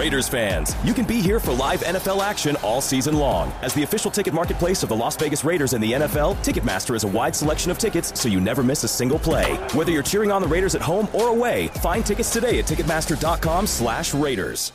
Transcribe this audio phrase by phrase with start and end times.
[0.00, 3.52] Raiders fans, you can be here for live NFL action all season long.
[3.60, 7.04] As the official ticket marketplace of the Las Vegas Raiders and the NFL, Ticketmaster is
[7.04, 9.56] a wide selection of tickets so you never miss a single play.
[9.74, 13.66] Whether you're cheering on the Raiders at home or away, find tickets today at Ticketmaster.com
[13.66, 14.72] slash Raiders.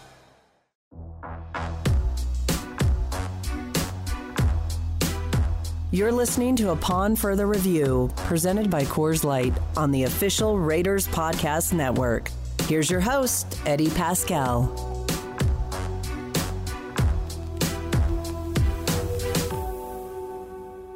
[5.89, 11.73] You're listening to Upon Further Review, presented by Coors Light on the official Raiders Podcast
[11.73, 12.29] Network.
[12.67, 14.94] Here's your host, Eddie Paskal.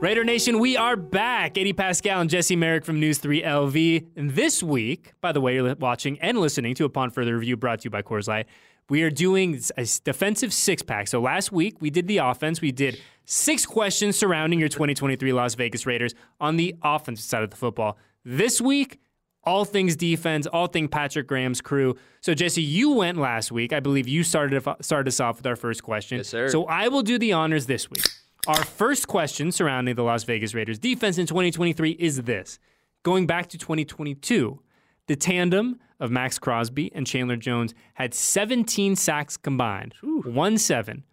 [0.01, 1.57] Raider Nation, we are back.
[1.57, 4.05] Eddie Paskal and Jesse Merrick from News 3 LV.
[4.15, 7.81] And this week, by the way, you're watching and listening to Upon Further Review brought
[7.81, 8.47] to you by Coors Light.
[8.87, 11.09] We are doing a defensive six pack.
[11.09, 12.61] So last week we did the offense.
[12.61, 17.49] We did six questions surrounding your 2023 Las Vegas Raiders on the offensive side of
[17.49, 17.97] the football.
[18.23, 19.01] This week,
[19.43, 21.97] all things defense, all things Patrick Graham's crew.
[22.21, 23.73] So Jesse, you went last week.
[23.73, 26.19] I believe you started uh, started us off with our first question.
[26.19, 26.47] Yes, sir.
[26.47, 28.05] So I will do the honors this week.
[28.47, 32.57] Our first question surrounding the Las Vegas Raiders defense in 2023 is this:
[33.03, 34.59] Going back to 2022,
[35.07, 41.03] the tandem of Maxx Crosby and Chandler Jones had 17 sacks combined, one seven.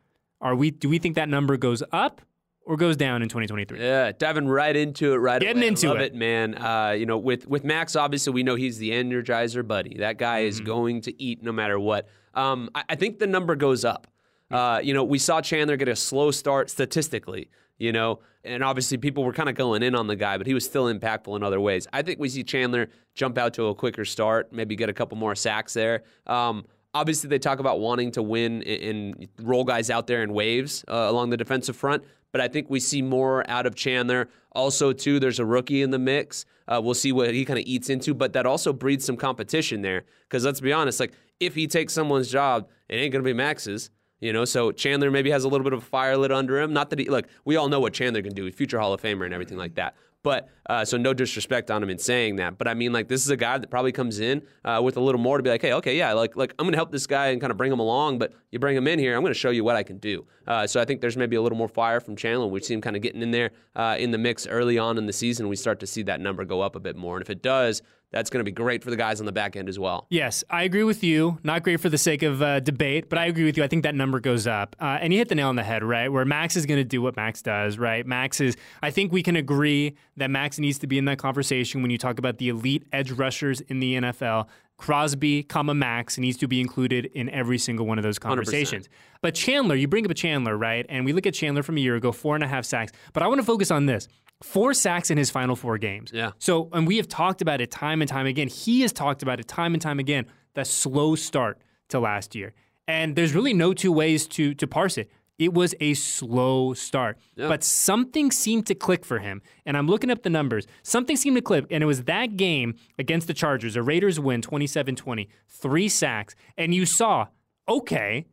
[0.41, 0.71] Are we?
[0.71, 2.23] Do we think that number goes up
[2.65, 3.81] or goes down in 2023?
[3.81, 5.69] Yeah, diving right into it right Getting away.
[5.69, 6.13] into love it.
[6.13, 6.55] it, man.
[6.55, 9.97] Uh, you know, with with Max, obviously we know he's the energizer buddy.
[9.99, 10.67] That guy is Mm-hmm.
[10.67, 12.09] going to eat no matter what.
[12.35, 14.07] Um, I, I think the number goes up.
[14.51, 17.51] Uh, you know, we saw Chandler get a slow start statistically.
[17.79, 20.55] You know, and obviously people were kind of going in on the guy, but he
[20.55, 21.87] was still impactful in other ways.
[21.93, 25.19] I think we see Chandler jump out to a quicker start, maybe get a couple
[25.19, 26.05] more sacks there.
[26.27, 26.65] Um,
[26.97, 30.85] obviously they talk about wanting to win and, and roll guys out there in waves
[30.89, 34.93] uh, along the defensive front but i think we see more out of chandler also
[34.93, 37.91] too there's a rookie in the mix uh, we'll see what he kind of eats
[37.91, 41.67] into but that also breeds some competition there because let's be honest like if he
[41.67, 45.45] takes someone's job it ain't going to be max's you know, so Chandler maybe has
[45.45, 46.73] a little bit of a fire lit under him.
[46.73, 48.51] Not that he, look, we all know what Chandler can do.
[48.51, 49.95] Future Hall of Famer and everything like that.
[50.27, 52.59] But uh, so no disrespect on him in saying that.
[52.59, 55.01] But I mean, like this is a guy that probably comes in uh, with a
[55.01, 57.29] little more to be like, hey, okay, yeah, like like I'm gonna help this guy
[57.29, 58.19] and kind of bring him along.
[58.19, 60.27] But you bring him in here, I'm gonna show you what I can do.
[60.45, 62.49] Uh, so I think there's maybe a little more fire from Chandler.
[62.49, 65.07] We see him kind of getting in there uh, in the mix early on in
[65.07, 65.49] the season.
[65.49, 67.15] We start to see that number go up a bit more.
[67.17, 67.83] And if it does,
[68.13, 70.07] that's going to be great for the guys on the back end as well.
[70.11, 71.39] Yes, I agree with you.
[71.43, 73.65] Not great for the sake of uh, debate, but I agree with you.
[73.65, 74.77] I think that number goes up.
[74.81, 76.09] Uh, and you hit the nail on the head, right?
[76.09, 78.07] Where Max is going to do what Max does, right?
[78.07, 81.83] Max is, I think we can agree that Max needs to be in that conversation
[81.83, 84.47] when you talk about the elite edge rushers in the NFL.
[84.79, 88.89] Crosby, comma Max needs to be included in every single one of those conversations.
[89.23, 90.85] But Chandler, you bring up a Chandler, right?
[90.89, 92.93] And we look at Chandler from a year ago, four and a half sacks.
[93.13, 94.07] But I want to focus on this.
[94.43, 96.11] Four sacks in his final four games.
[96.13, 96.33] Yeah.
[96.39, 98.49] So, and we have talked about it time and time again.
[98.49, 100.27] He has talked about it time and time again.
[100.55, 101.59] The slow start
[101.89, 102.53] to last year,
[102.87, 105.11] and there's really no two ways to to parse it.
[105.39, 109.43] It was a slow start, but something seemed to click for him.
[109.67, 110.67] And I'm looking up the numbers.
[110.83, 113.75] Something seemed to click, and it was that game against the Chargers.
[113.75, 117.27] The Raiders win 27-20, three sacks, and you saw,
[117.69, 118.25] okay,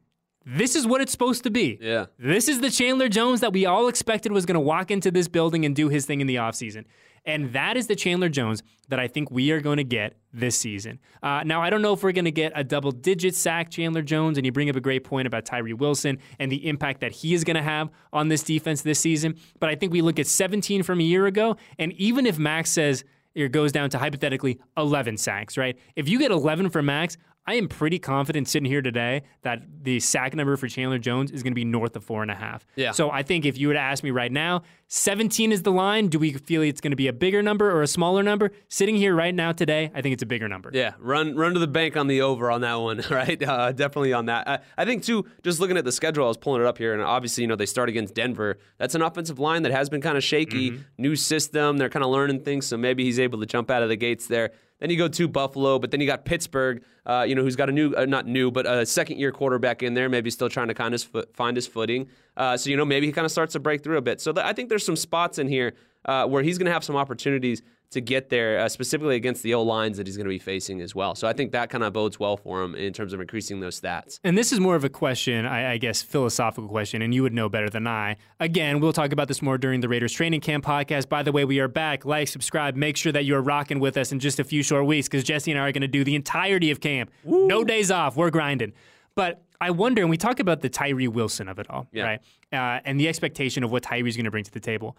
[0.46, 1.78] this is what it's supposed to be.
[1.82, 2.06] Yeah.
[2.20, 5.28] This is the Chandler Jones that we all expected was going to walk into this
[5.28, 6.86] building and do his thing in the offseason.
[7.26, 10.58] And that is the Chandler Jones that I think we are going to get this
[10.58, 11.00] season.
[11.22, 14.02] Uh, now, I don't know if we're going to get a double digit sack Chandler
[14.02, 17.14] Jones, and you bring up a great point about Tyree Wilson and the impact that
[17.14, 19.36] he is going to have on this defense this season.
[19.60, 22.72] But I think we look at 17 from a year ago, and even if Max
[22.72, 23.06] says
[23.36, 25.78] it goes down to hypothetically 11 sacks, right?
[25.96, 30.00] If you get 11 for Max, I am pretty confident sitting here today that the
[30.00, 32.66] sack number for Chandler Jones is going to be north of four and a half.
[32.76, 32.92] Yeah.
[32.92, 36.08] So I think if you were to ask me right now, 17 is the line.
[36.08, 38.52] Do we feel it's going to be a bigger number or a smaller number?
[38.70, 40.70] Sitting here right now today, I think it's a bigger number.
[40.72, 43.42] Yeah, run run to the bank on the over on that one, right?
[43.42, 44.48] Uh, definitely on that.
[44.48, 45.26] I, I think too.
[45.42, 47.56] Just looking at the schedule, I was pulling it up here, and obviously, you know,
[47.56, 48.58] they start against Denver.
[48.78, 50.80] That's an offensive line that has been kind of shaky.
[50.98, 53.90] New system, they're kind of learning things, so maybe he's able to jump out of
[53.90, 54.52] the gates there.
[54.84, 57.70] Then you go to Buffalo, but then you got Pittsburgh, uh, you know, who's got
[57.70, 60.68] a new, uh, not new, but a second year quarterback in there, maybe still trying
[60.68, 62.10] to kind of find his footing.
[62.36, 64.20] Uh, so, you know, maybe he kind of starts to break through a bit.
[64.20, 65.72] So I think there's some spots in here
[66.04, 67.62] uh, where he's going to have some opportunities
[67.94, 70.82] to get there, uh, specifically against the O lines that he's going to be facing
[70.82, 71.16] as well.
[71.16, 73.80] So I think that kind of bodes well for him in terms of increasing those
[73.80, 74.20] stats.
[74.24, 77.34] And this is more of a question, I, I guess, philosophical question, and you would
[77.34, 78.18] know better than I.
[78.40, 81.10] Again, we'll talk about this more during the Raiders training camp podcast.
[81.10, 82.06] By the way, we are back.
[82.06, 85.08] Like, subscribe, make sure that you're rocking with us in just a few short weeks
[85.08, 87.12] because Jesse and I are going to do the entirety of camp.
[87.24, 88.16] No days off.
[88.16, 88.74] We're grinding.
[89.16, 92.04] But I wonder, and we talk about the Tyree Wilson of it all, Yeah.
[92.04, 92.20] right?
[92.52, 94.98] Uh, and the expectation of what Tyree's going to bring to the table.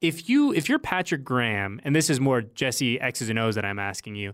[0.00, 3.64] If you, if you're Patrick Graham, and this is more Jesse X's and O's that
[3.64, 4.32] I'm asking you,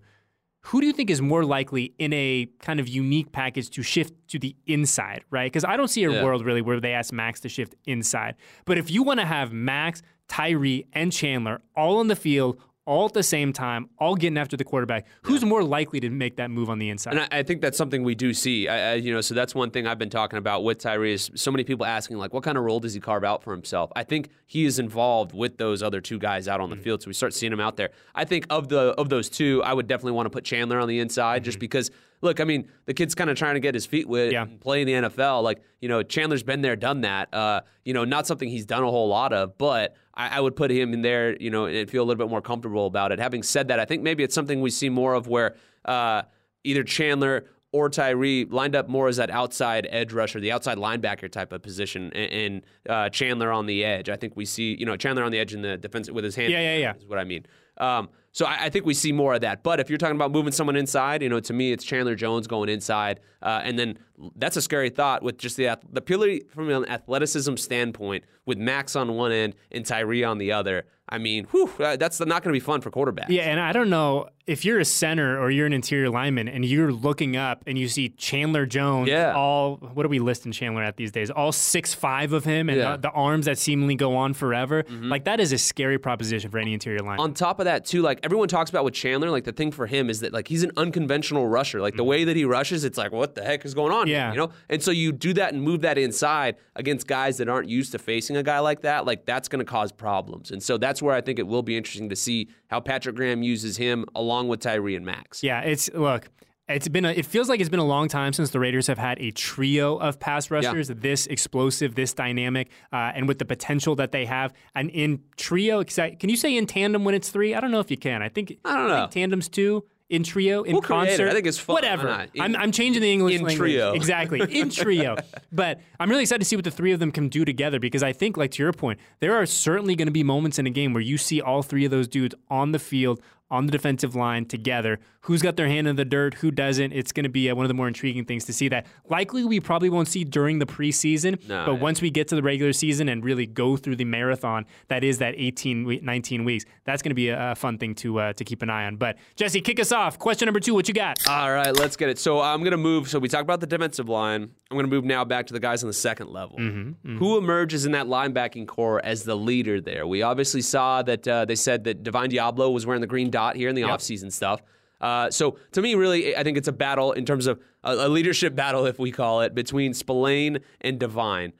[0.66, 4.14] who do you think is more likely in a kind of unique package to shift
[4.28, 5.46] to the inside, right?
[5.50, 6.24] Because I don't see a Yeah.
[6.24, 8.34] world really where they ask Max to shift inside.
[8.64, 13.06] But if you want to have Max, Tyree, and Chandler all on the field, all
[13.06, 16.50] at the same time, all getting after the quarterback, who's more likely to make that
[16.50, 17.10] move on the inside?
[17.14, 18.68] And I, I think that's something we do see.
[18.68, 21.30] I, I, you know, so that's one thing I've been talking about with Tyree is
[21.34, 23.90] so many people asking like, what kind of role does he carve out for himself?
[23.96, 26.78] I think he is involved with those other two guys out on Mm-hmm.
[26.78, 27.90] the field, so we start seeing him out there.
[28.14, 30.88] I think of the of those two, I would definitely want to put Chandler on
[30.88, 31.90] the inside, just because.
[32.22, 34.32] Look, I mean, the kid's kind of trying to get his feet wet.
[34.32, 34.42] Yeah.
[34.42, 35.42] and play in the NFL.
[35.42, 37.32] Like, you know, Chandler's been there, done that.
[37.32, 40.56] Uh, you know, not something he's done a whole lot of, but I, I would
[40.56, 43.18] put him in there, you know, and feel a little bit more comfortable about it.
[43.18, 46.22] Having said that, I think maybe it's something we see more of where uh,
[46.64, 51.30] either Chandler or Tyree lined up more as that outside edge rusher, the outside linebacker
[51.30, 54.08] type of position, and, and uh, Chandler on the edge.
[54.08, 56.34] I think we see, you know, Chandler on the edge in the defense with his
[56.34, 56.52] hand.
[56.52, 56.94] Yeah, yeah, yeah.
[56.96, 57.44] Is what I mean.
[57.76, 59.62] Um, so I, I think we see more of that.
[59.62, 62.46] But if you're talking about moving someone inside, you know, to me, it's Chandler Jones
[62.46, 63.98] going inside, uh, and then
[64.36, 68.94] that's a scary thought with just the the purely from an athleticism standpoint, with Max
[68.94, 70.84] on one end and Tyree on the other.
[71.08, 73.28] I mean, whew, uh, that's not going to be fun for quarterbacks.
[73.28, 76.64] Yeah, and I don't know if you're a center or you're an interior lineman and
[76.64, 79.32] you're looking up and you see Chandler Jones, Yeah.
[79.32, 81.30] all what are we listing Chandler at these days?
[81.30, 82.84] All six five of him and Yeah.
[82.86, 83.02] Mm-hmm.
[83.02, 84.82] the, the arms that seemingly go on forever.
[84.90, 87.20] Like that is a scary proposition for any interior lineman.
[87.20, 89.86] on top of that too like everyone talks about with chandler like the thing for
[89.86, 92.10] him is that like he's an unconventional rusher like the mm-hmm.
[92.10, 94.32] way that he rushes it's like what the heck is going on here, Yeah.
[94.32, 97.68] you know and so you do that and move that inside against guys that aren't
[97.68, 100.76] used to facing a guy like that like that's going to cause problems and so
[100.76, 104.04] that's where i think it will be interesting to see how patrick graham uses him
[104.16, 106.28] along with tyree and max Yeah, it's look.
[106.68, 108.98] It's been a, it feels like it's been a long time since the Raiders have
[108.98, 113.94] had a trio of pass rushers this explosive, this dynamic, uh, and with the potential
[113.96, 114.52] that they have.
[114.74, 117.54] And in trio, can you say in tandem when it's three?
[117.54, 118.20] I don't know if you can.
[118.20, 118.98] I think I don't know.
[119.02, 121.28] think tandems two in trio in We'll concert.
[121.28, 121.74] I think it's fun.
[121.74, 122.26] Whatever.
[122.34, 123.56] In- I'm, I'm changing the English in language.
[123.58, 123.92] trio.
[123.94, 125.16] Exactly in trio.
[125.52, 128.02] but I'm really excited to see what the three of them can do together because
[128.02, 130.70] I think, like to your point, there are certainly going to be moments in a
[130.70, 133.20] game where you see all three of those dudes on the field
[133.50, 134.98] on the defensive line together.
[135.26, 136.34] Who's got their hand in the dirt?
[136.34, 136.92] Who doesn't?
[136.92, 139.44] It's going to be uh, one of the more intriguing things to see that likely
[139.44, 141.44] we probably won't see during the preseason.
[141.48, 141.80] No, but yeah.
[141.80, 145.18] once we get to the regular season and really go through the marathon that is
[145.18, 148.62] that 18, 19 weeks, that's going to be a, fun thing to uh, to keep
[148.62, 148.96] an eye on.
[148.96, 150.16] But Jesse, kick us off.
[150.16, 151.26] Question number two, what you got?
[151.26, 152.20] All right, let's get it.
[152.20, 153.08] So I'm going to move.
[153.08, 154.42] So we talked about the defensive line.
[154.70, 156.58] I'm going to move now back to the guys on the second level.
[156.58, 160.06] Who emerges in that linebacking corps as the leader there?
[160.06, 163.56] We obviously saw that uh, they said that Divine Deablo was wearing the green dot
[163.56, 164.62] here in the offseason stuff.
[165.00, 168.08] Uh, so to me, really, I think it's a battle in terms of a, a
[168.08, 171.52] leadership battle, if we call it, between Spillane and Divine.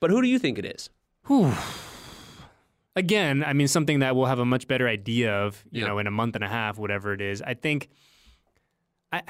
[0.00, 0.90] But who do you think it is?
[2.96, 5.88] again, I mean, something that we'll have a much better idea of, you Yeah.
[5.88, 7.42] know, in a month and a half, whatever it is.
[7.42, 7.88] I think,
[9.12, 9.22] I,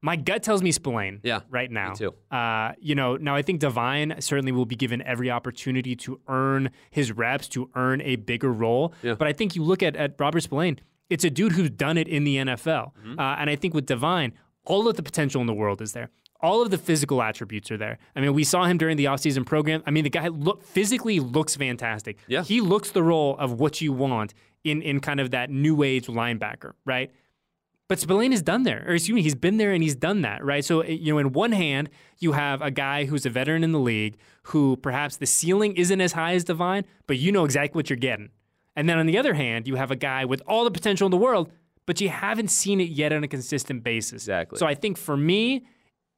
[0.00, 1.20] my gut tells me Spillane.
[1.22, 1.90] Yeah, right now.
[1.90, 2.14] Me too.
[2.30, 6.70] Uh, you know, now I think Divine certainly will be given every opportunity to earn
[6.90, 8.94] his reps, to earn a bigger role.
[9.02, 9.14] Yeah.
[9.14, 10.80] But I think you look at at Robert Spillane.
[11.12, 13.18] It's a dude who's done it in the NFL, Mm-hmm.
[13.18, 14.32] uh, and I think with Divine,
[14.64, 16.08] all of the potential in the world is there.
[16.40, 17.98] All of the physical attributes are there.
[18.16, 19.82] I mean, we saw him during the offseason program.
[19.86, 22.16] I mean, the guy look physically looks fantastic.
[22.26, 22.42] Yeah.
[22.42, 26.06] He looks the role of what you want in in kind of that new age
[26.08, 27.12] linebacker, right?
[27.88, 30.42] But Spillane has done there, or excuse me, he's been there and he's done that,
[30.44, 30.64] right?
[30.64, 33.78] So, you know, in one hand, you have a guy who's a veteran in the
[33.92, 37.90] league who perhaps the ceiling isn't as high as Divine, but you know exactly what
[37.90, 38.30] you're getting.
[38.76, 41.10] And then on the other hand, you have a guy with all the potential in
[41.10, 41.50] the world,
[41.86, 44.22] but you haven't seen it yet on a consistent basis.
[44.22, 44.58] Exactly.
[44.58, 45.66] So I think for me,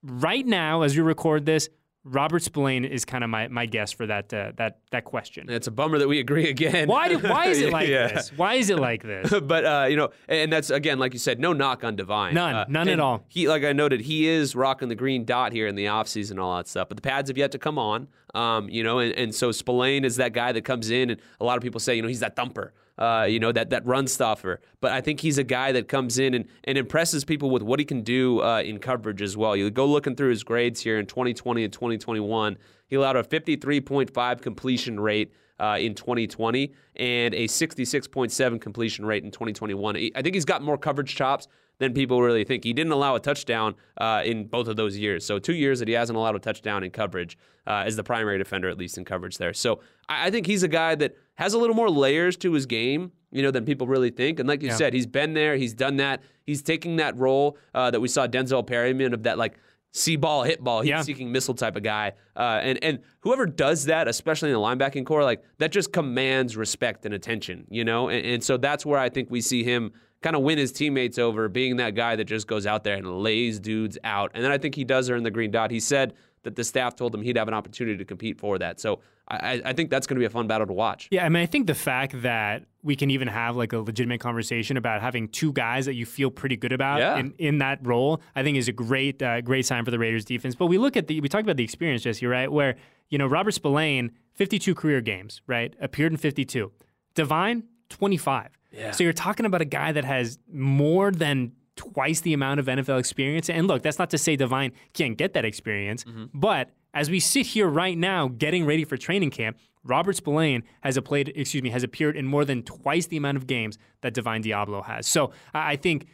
[0.03, 1.69] right now, as we record this,
[2.07, 5.49] Robert Spillane is kind of my, my guess for that uh, that that question.
[5.49, 6.87] It's a bummer that we agree again.
[6.87, 8.09] Why do, why is it like Yeah.
[8.09, 8.31] this?
[8.37, 9.33] Why is it like this?
[9.43, 12.35] but uh, you know, and that's again, like you said, no knock on Divine.
[12.35, 12.55] None.
[12.55, 13.25] Uh, None at all.
[13.29, 16.41] He, like I noted, he is rocking the green dot here in the offseason and
[16.41, 16.89] all that stuff.
[16.89, 18.09] But the pads have yet to come on.
[18.35, 21.45] Um, you know, and, and so Spillane is that guy that comes in, and a
[21.45, 22.73] lot of people say, you know, he's that thumper.
[22.97, 26.17] Uh, you know that that run stuffer, but I think he's a guy that comes
[26.17, 29.57] in and, and impresses people with what he can do uh, in coverage as well.
[29.57, 32.57] You go looking through his grades here in 2020 and 2021.
[32.87, 39.31] He allowed a 53.5 completion rate uh, in 2020 and a 66.7 completion rate in
[39.31, 39.97] 2021.
[40.15, 42.63] I think he's got more coverage chops than people really think.
[42.65, 45.25] He didn't allow a touchdown uh, in both of those years.
[45.27, 48.39] So, two years that he hasn't allowed a touchdown in coverage uh, as the primary
[48.39, 49.53] defender, at least in coverage there.
[49.53, 52.67] So, I, I think he's a guy that has a little more layers to his
[52.67, 53.13] game.
[53.33, 54.39] You know, than people really think.
[54.39, 54.77] And like you Yeah.
[54.77, 55.57] said, he's been there.
[55.57, 56.23] He's done that.
[56.47, 59.59] He's taking that role uh, that we saw Denzel Perryman of that like
[59.97, 61.03] see ball, hit ball, heat Yeah.
[61.03, 62.13] seeking missile type of guy.
[62.37, 66.57] Uh, and and whoever does that, especially in the linebacking corps, like that just commands
[66.57, 68.09] respect and attention, you know.
[68.09, 71.17] And, and so that's where I think we see him kind of win his teammates
[71.19, 74.33] over being that guy that just goes out there and lays dudes out.
[74.35, 75.71] And then I think he does earn the green dot.
[75.71, 78.81] He said that the staff told him he'd have an opportunity to compete for that.
[78.81, 81.09] So I, I think that's going to be a fun battle to watch.
[81.11, 84.21] Yeah, I mean, I think the fact that we can even have like a legitimate
[84.21, 87.17] conversation about having two guys that you feel pretty good about Yeah.
[87.17, 90.27] in, in that role, I think is a great uh, great sign for the Raiders
[90.27, 90.55] defense.
[90.55, 92.53] But we look at the we talked about the experience, Jesse, right?
[92.53, 92.77] Where
[93.09, 95.75] you know Robert Spillane, 52 career games, right?
[95.81, 96.71] Appeared in 52.
[97.15, 98.49] Divine, 25.
[98.73, 98.91] Yeah.
[98.91, 102.99] So you're talking about a guy that has more than twice the amount of NFL
[102.99, 103.49] experience.
[103.49, 106.05] And look, that's not to say Divine can't get that experience,
[106.35, 110.99] but as we sit here right now getting ready for training camp, Robert Spillane has
[111.01, 114.43] played, excuse me, has appeared in more than twice the amount of games that Divine
[114.43, 115.07] Deablo has.
[115.07, 116.07] So I think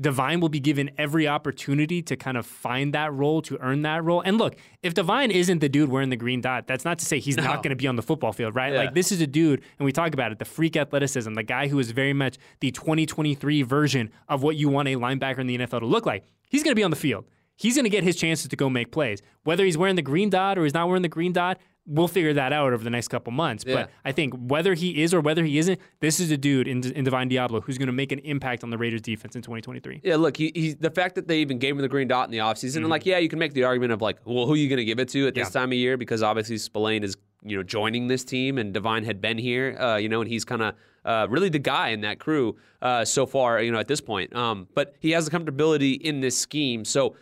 [0.00, 4.04] Divine will be given every opportunity to kind of find that role, to earn that
[4.04, 4.20] role.
[4.20, 7.18] And look, if Divine isn't the dude wearing the green dot, that's not to say
[7.18, 8.72] he's not going to be on the football field, right?
[8.72, 8.78] Yeah.
[8.78, 11.66] Like this is a dude, and we talk about it, the freak athleticism, the guy
[11.66, 15.58] who is very much the 2023 version of what you want a linebacker in the
[15.58, 16.24] NFL to look like.
[16.48, 17.24] He's going to be on the field.
[17.60, 19.20] He's going to get his chances to go make plays.
[19.44, 22.32] Whether he's wearing the green dot or he's not wearing the green dot, we'll figure
[22.32, 23.64] that out over the next couple months.
[23.66, 23.74] Yeah.
[23.74, 26.82] But I think whether he is or whether he isn't, this is a dude in,
[26.92, 30.00] in Divine Deablo who's going to make an impact on the Raiders defense in 2023.
[30.02, 32.30] Yeah, look, he, he the fact that they even gave him the green dot in
[32.32, 34.56] the offseason, and like, yeah, you can make the argument of like, well, who are
[34.56, 35.56] you going to give it to at this Mm-hmm.
[35.58, 35.60] Yeah.
[35.60, 35.96] time of year?
[35.98, 39.96] Because obviously Spillane is, you know, joining this team, and Divine had been here, uh,
[39.96, 40.74] you know, and he's kind of
[41.04, 44.34] uh, really the guy in that crew uh, so far, you know, at this point.
[44.34, 47.16] Um, but he has the comfortability in this scheme, so.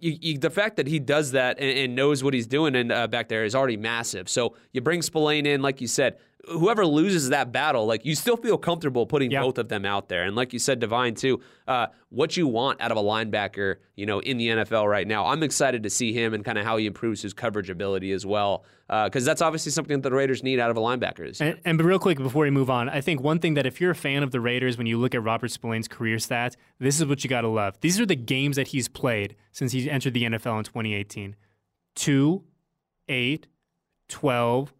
[0.00, 2.92] You, you, the fact that he does that and, and knows what he's doing and
[2.92, 4.28] uh, back there is already massive.
[4.28, 8.36] So you bring Spillane in, like you said, whoever loses that battle, like you still
[8.36, 9.42] feel comfortable putting Yeah.
[9.42, 10.24] both of them out there.
[10.24, 14.06] And like you said, Divine too, uh, what you want out of a linebacker, you
[14.06, 15.26] know, in the NFL right now.
[15.26, 18.24] I'm excited to see him and kind of how he improves his coverage ability as
[18.24, 21.40] well, because that's obviously something that the Raiders need out of a linebacker.
[21.40, 23.80] And, and but real quick before we move on, I think one thing that if
[23.80, 27.00] you're a fan of the Raiders, when you look at Robert Spillane's career stats, this
[27.00, 27.76] is what you got to love.
[27.80, 31.36] These are the games that he's played since he entered the NFL in 2018
[31.96, 32.42] 2,
[33.08, 33.46] 8,
[34.08, 34.74] 12,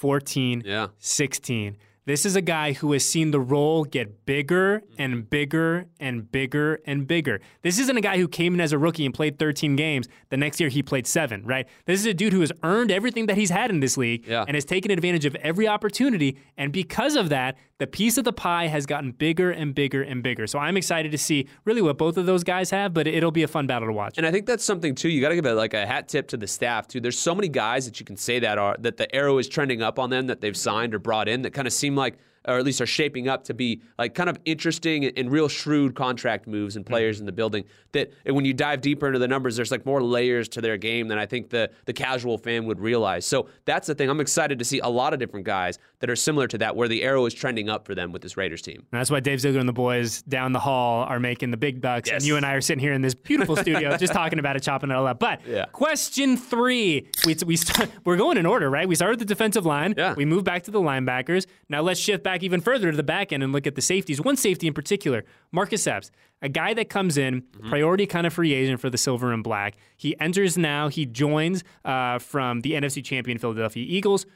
[0.00, 0.88] 14, Yeah.
[0.98, 1.76] 16.
[2.06, 5.20] This is a guy who has seen the role get bigger and mm-hmm.
[5.28, 7.40] bigger and bigger and bigger.
[7.62, 10.08] This isn't a guy who came in as a rookie and played 13 games.
[10.30, 11.68] The next year he played seven, right?
[11.84, 14.44] This is a dude who has earned everything that he's had in this league Yeah.
[14.48, 16.38] and has taken advantage of every opportunity.
[16.56, 20.22] And because of that, the piece of the pie has gotten bigger and bigger and
[20.22, 20.46] bigger.
[20.46, 23.42] So I'm excited to see really what both of those guys have, but it'll be
[23.42, 24.18] a fun battle to watch.
[24.18, 25.08] And I think that's something too.
[25.08, 27.00] You got to give it like a hat tip to the staff too.
[27.00, 29.80] There's so many guys that you can say that are that the arrow is trending
[29.80, 32.18] up on them that they've signed or brought in that kind of seem like,
[32.50, 35.94] or at least are shaping up to be like kind of interesting and, real shrewd
[35.94, 36.90] contract moves and hmm.
[36.90, 37.64] players in the building.
[37.92, 41.08] That when you dive deeper into the numbers, there's like more layers to their game
[41.08, 43.26] than I think the the casual fan would realize.
[43.26, 44.10] So that's the thing.
[44.10, 46.88] I'm excited to see a lot of different guys that are similar to that, where
[46.88, 48.76] the arrow is trending up for them with this Raiders team.
[48.76, 51.80] And that's why Dave Ziegler and the boys down the hall are making the big
[51.80, 52.08] bucks.
[52.08, 52.22] Yes.
[52.22, 54.62] And you and I are sitting here in this beautiful studio just talking about it,
[54.62, 55.18] chopping it all up.
[55.18, 55.66] But Yeah.
[55.66, 57.08] question three.
[57.26, 58.88] We, we start, we're going in order, right?
[58.88, 59.94] We started with the defensive line.
[59.96, 60.14] Yeah.
[60.14, 61.46] We move back to the linebackers.
[61.68, 64.20] Now let's shift back even further to the back end and look at the safeties.
[64.20, 66.10] One safety in particular, Marcus Epps,
[66.42, 69.76] a guy that comes in, priority kind of free agent for the silver and black.
[69.96, 74.26] He enters now, he joins uh, from the NFC champion Philadelphia Eagles.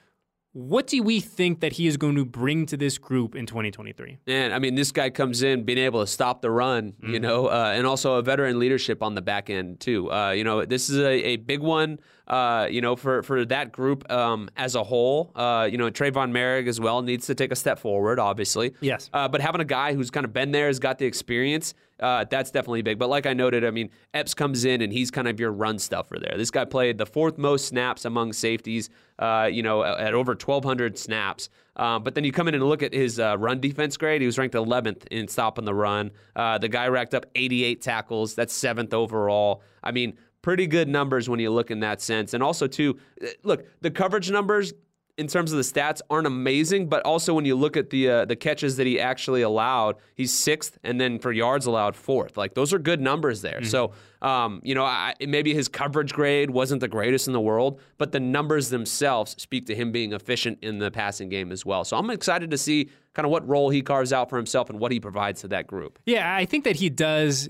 [0.55, 4.19] What do we think that he is going to bring to this group in 2023?
[4.25, 7.49] Man, I mean, this guy comes in being able to stop the run, you know,
[7.49, 10.13] uh, and also a veteran leadership on the back end too.
[10.13, 13.73] Uh, you know, this is a, a big one, uh, you know, for for that
[13.73, 15.33] group um, as a whole.
[15.35, 18.75] Uh, you know, Tre'von Moehrig as well needs to take a step forward, obviously.
[18.81, 19.11] Yes.
[19.13, 22.23] Uh, but having a guy who's kind of been there, has got the experience, uh,
[22.29, 22.99] that's definitely big.
[22.99, 25.79] But like I noted, I mean, Epps comes in and he's kind of your run
[25.79, 26.37] stuffer there.
[26.37, 30.99] This guy played the fourth most snaps among safeties, uh, you know, at over 1,200
[30.99, 31.49] snaps.
[31.77, 34.21] Um, but then you come in and look at his uh, run defense grade.
[34.21, 36.11] He was ranked 11th in stopping the run.
[36.37, 38.35] Uh, the guy racked up 88 tackles.
[38.35, 39.63] That's seventh overall.
[39.83, 42.35] I mean, pretty good numbers when you look in that sense.
[42.35, 44.75] And also, too, uh, look, the coverage numbers
[45.17, 48.25] in terms of the stats aren't amazing, but also when you look at the uh,
[48.25, 52.37] the catches that he actually allowed, he's sixth, and then for yards allowed fourth.
[52.37, 53.63] Like those are good numbers there.
[53.65, 53.93] So
[54.23, 58.13] um, you know, I, maybe his coverage grade wasn't the greatest in the world, but
[58.13, 61.85] the numbers themselves speak to him being efficient in the passing game as well.
[61.85, 64.81] So I'm excited to see kind of what role he carves out for himself and
[64.81, 65.99] what he provides to that group.
[66.07, 67.49] Yeah, I think that he does.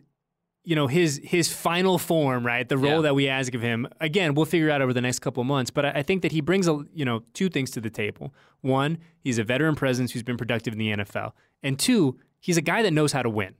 [0.64, 2.66] You know his his final form, right?
[2.68, 3.00] The role Yeah.
[3.02, 3.87] that we ask of him.
[4.00, 5.71] Again, we'll figure out over the next couple of months.
[5.71, 8.33] But I, I think that he brings a you know two things to the table.
[8.62, 12.62] One, he's a veteran presence who's been productive in the NFL, and two, he's a
[12.62, 13.54] guy that knows how to win.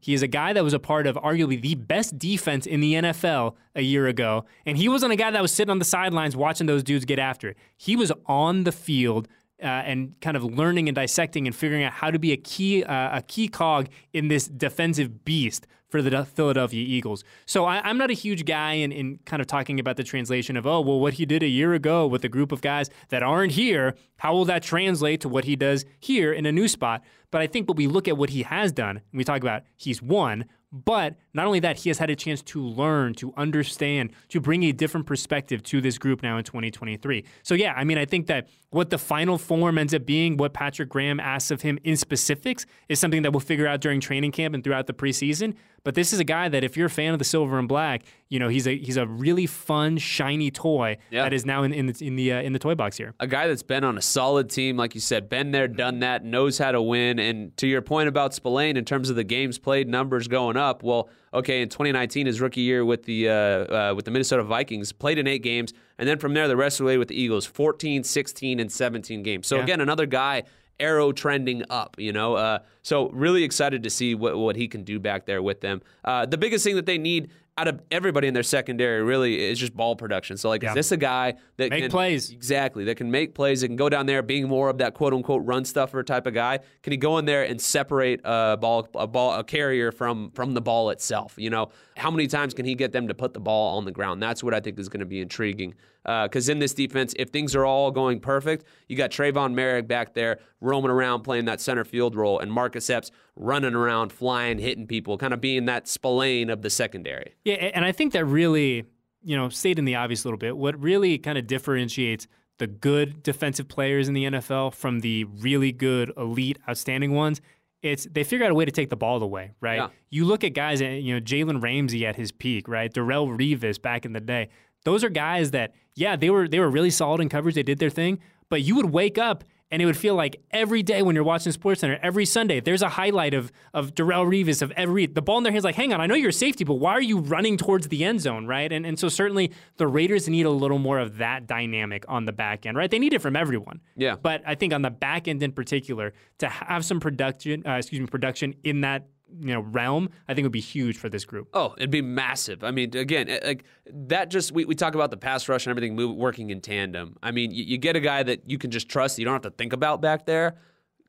[0.00, 2.94] He is a guy that was a part of arguably the best defense in the
[2.94, 6.34] NFL a year ago, and he wasn't a guy that was sitting on the sidelines
[6.36, 7.56] watching those dudes get after it.
[7.76, 9.28] He was on the field
[9.62, 12.82] uh, and kind of learning and dissecting and figuring out how to be a key
[12.82, 17.22] uh, a key cog in this defensive beast for the Philadelphia Eagles.
[17.44, 20.56] So I, am not a huge guy in, in kind of talking about the translation
[20.56, 23.22] of, oh, well, what he did a year ago with a group of guys that
[23.22, 27.04] aren't here, how will that translate to what he does here in a new spot?
[27.30, 29.62] But I think when we look at what he has done, and we talk about
[29.76, 34.12] he's won, but not only that, he has had a chance to learn, to understand,
[34.30, 37.24] to bring a different perspective to this group now in 2023.
[37.42, 40.54] So, yeah, I mean, I think that what the final form ends up being, what
[40.54, 44.32] Patrick Graham asks of him in specifics, is something that we'll figure out during training
[44.32, 45.54] camp and throughout the preseason.
[45.84, 48.02] But this is a guy that, if you're a fan of the silver and black,
[48.28, 51.24] you know he's a he's a really fun, shiny toy yeah.
[51.24, 53.14] that is now in in the in the, uh, in the toy box here.
[53.20, 56.24] A guy that's been on a solid team, like you said, been there, done that,
[56.24, 57.18] knows how to win.
[57.18, 60.82] And to your point about Spillane, in terms of the games played numbers going up,
[60.82, 64.92] well okay, in 2019, his rookie year with the uh, uh, with the Minnesota Vikings,
[64.92, 67.20] played in eight games, and then from there the rest of the way with the
[67.20, 69.46] Eagles, 14, 16, and 17 games.
[69.46, 69.62] So yeah.
[69.62, 70.44] again, another guy
[70.82, 72.34] arrow trending up, you know.
[72.34, 75.80] Uh, so really excited to see what, what he can do back there with them.
[76.04, 79.58] Uh, the biggest thing that they need out of everybody in their secondary really is
[79.58, 80.38] just ball production.
[80.38, 80.70] So like, yeah.
[80.70, 83.60] is this a guy that make can, plays exactly that can make plays?
[83.60, 86.32] That can go down there being more of that quote unquote run stuffer type of
[86.32, 86.60] guy.
[86.82, 90.54] Can he go in there and separate a ball a ball a carrier from from
[90.54, 91.34] the ball itself?
[91.36, 93.92] You know, how many times can he get them to put the ball on the
[93.92, 94.22] ground?
[94.22, 95.74] That's what I think is going to be intriguing.
[96.04, 99.86] Because uh, in this defense, if things are all going perfect, you got Tre'von Moehrig
[99.86, 104.58] back there roaming around playing that center field role, and Marcus Epps running around, flying,
[104.58, 107.34] hitting people, kind of being that Spillane of the secondary.
[107.44, 108.84] Yeah, and I think that really,
[109.22, 112.26] you know, stayed in the obvious a little bit, what really kind of differentiates
[112.58, 117.40] the good defensive players in the NFL from the really good, elite, outstanding ones
[117.82, 119.76] it's they figure out a way to take the ball away, right?
[119.76, 119.88] Yeah.
[120.10, 122.92] You look at guys, you know, Jalen Ramsey at his peak, right?
[122.92, 124.48] Darrelle Revis back in the day.
[124.84, 127.54] Those are guys that, yeah, they were they were really solid in coverage.
[127.54, 130.82] They did their thing, but you would wake up and it would feel like every
[130.82, 134.70] day when you're watching SportsCenter, every Sunday, there's a highlight of of Darrelle Revis of
[134.72, 135.64] every the ball in their hands.
[135.64, 138.04] Like, hang on, I know you're a safety, but why are you running towards the
[138.04, 138.70] end zone, right?
[138.70, 142.32] And and so certainly the Raiders need a little more of that dynamic on the
[142.32, 142.90] back end, right?
[142.90, 143.80] They need it from everyone.
[143.96, 144.16] Yeah.
[144.20, 148.00] But I think on the back end in particular, to have some production, uh, excuse
[148.00, 149.06] me, production in that
[149.40, 151.48] you know realm, I think it would be huge for this group.
[151.54, 152.64] Oh, it'd be massive.
[152.64, 154.30] I mean, again, like that.
[154.30, 157.16] Just we, we talk about the pass rush and everything move, working in tandem.
[157.22, 159.18] I mean, you, you get a guy that you can just trust.
[159.18, 160.56] You don't have to think about back there.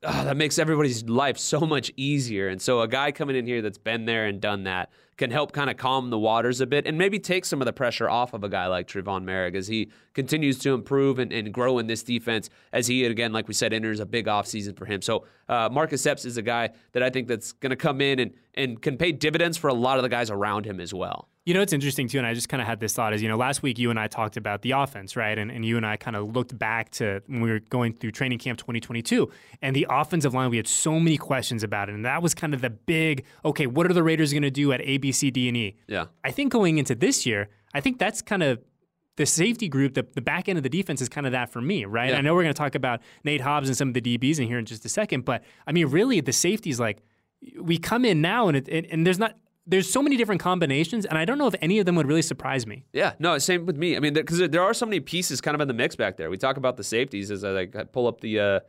[0.06, 2.50] Oh, that makes everybody's life so much easier.
[2.50, 5.52] And so a guy coming in here that's been there and done that can help
[5.52, 8.34] kind of calm the waters a bit and maybe take some of the pressure off
[8.34, 11.88] of a guy like Tre'von Moehrig as he continues to improve and, and grow in
[11.88, 15.02] this defense as he, again, like we said, enters a big offseason for him.
[15.02, 18.20] So uh, Marcus Epps is a guy that I think that's going to come in
[18.20, 21.30] and, and can pay dividends for a lot of the guys around him as well.
[21.46, 23.28] You know, it's interesting too, and I just kind of had this thought is, you
[23.28, 25.38] know, last week you and I talked about the offense, right?
[25.38, 28.12] And, and you and I kind of looked back to when we were going through
[28.12, 29.30] training camp 2022,
[29.62, 31.96] and the offensive line, we had so many questions about it.
[31.96, 34.72] And that was kind of the big, okay, what are the Raiders going to do
[34.72, 35.76] at A, B, C, D, and E?
[35.88, 36.06] Yeah.
[36.24, 38.60] I think going into this year, I think that's kind of
[39.18, 41.62] the safety group, the, the back end of the defense is kind of that for
[41.62, 42.12] me, right?
[42.12, 42.18] Yeah.
[42.18, 44.48] I know we're going to talk about Nate Hobbs and some of the DBs in
[44.48, 47.04] here in just a second, but I mean, really, the safeties like
[47.60, 51.06] we come in now and it, it, and there's not there's so many different combinations,
[51.06, 52.86] and I don't know if any of them would really surprise me.
[52.92, 53.96] Yeah, no, same with me.
[53.96, 56.18] I mean, because there, there, are so many pieces kind of in the mix back
[56.18, 56.30] there.
[56.30, 58.60] We talk about the safeties as I like pull up the uh,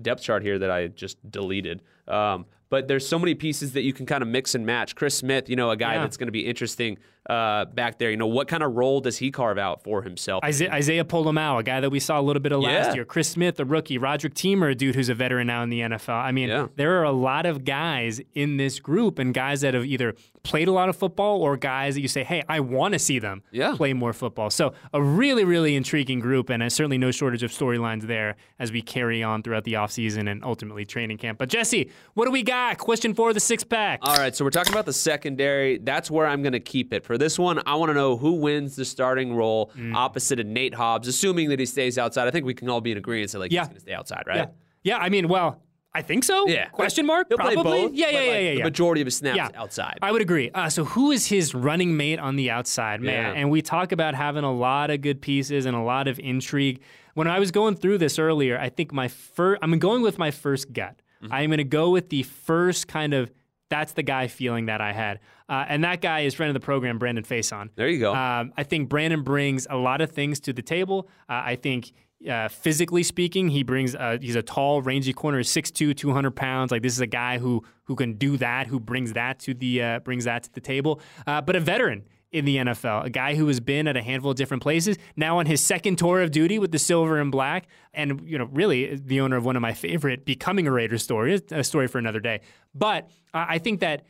[0.00, 1.82] depth chart here that I just deleted.
[2.08, 4.94] Um, but there's so many pieces that you can kind of mix and match.
[4.94, 6.02] Chris Smith, you know, a guy yeah.
[6.02, 8.10] that's going to be interesting uh, back there.
[8.10, 10.42] You know, what kind of role does he carve out for himself?
[10.44, 12.94] Isaiah, Isaiah Pola-Mao, a guy that we saw a little bit of last yeah.
[12.94, 13.04] year.
[13.04, 13.98] Chris Smith, a rookie.
[13.98, 16.14] Roderick Teamer, a dude who's a veteran now in the NFL.
[16.14, 16.68] I mean, yeah.
[16.76, 20.68] there are a lot of guys in this group and guys that have either played
[20.68, 23.42] a lot of football or guys that you say, hey, I want to see them
[23.74, 24.48] play more football.
[24.48, 28.72] So a really, really intriguing group and uh, certainly no shortage of storylines there as
[28.72, 31.38] we carry on throughout the offseason and ultimately training camp.
[31.38, 32.78] But Jesse, what do we got?
[32.78, 34.00] Question for the six pack.
[34.02, 35.78] All right, so we're talking about the secondary.
[35.78, 37.04] That's where I'm going to keep it.
[37.04, 39.94] For this one, I want to know who wins the starting role mm.
[39.94, 42.28] opposite of Nate Hobbs, assuming that he stays outside.
[42.28, 43.60] I think we can all be in agreement that like yeah.
[43.60, 44.36] he's going to stay outside, right?
[44.36, 44.46] Yeah.
[44.82, 46.46] yeah, I mean, well, I think so.
[46.46, 46.68] Yeah.
[46.68, 47.26] Question mark?
[47.28, 47.88] He'll Probably.
[47.88, 48.64] Both, yeah, yeah, yeah, yeah, The yeah.
[48.64, 49.48] majority of his snaps yeah.
[49.56, 49.98] outside.
[50.02, 50.50] I would agree.
[50.50, 53.34] Uh, so who is his running mate on the outside, man?
[53.34, 53.40] Yeah.
[53.40, 56.80] And we talk about having a lot of good pieces and a lot of intrigue.
[57.14, 60.30] When I was going through this earlier, I think my first, I'm going with my
[60.30, 61.00] first gut.
[61.22, 61.32] Mm-hmm.
[61.32, 63.30] I'm going to go with the first kind of
[63.70, 65.20] that's the guy feeling that I had.
[65.48, 67.70] Uh, and that guy is friend of the program, Brandon Facyson.
[67.76, 68.14] There you go.
[68.14, 71.08] Um, I think Brandon brings a lot of things to the table.
[71.28, 71.92] Uh, I think
[72.28, 76.70] uh, physically speaking, he brings uh, he's a tall, rangy corner, 6'2", 200 pounds.
[76.70, 79.82] Like this is a guy who who can do that, who brings that to the
[79.82, 81.00] uh, brings that to the table.
[81.26, 84.30] Uh, but a veteran in the NFL, a guy who has been at a handful
[84.30, 87.66] of different places, now on his second tour of duty with the silver and black,
[87.92, 91.40] and you know, really the owner of one of my favorite becoming a Raider story,
[91.50, 92.40] a story for another day.
[92.74, 94.04] But uh, I think that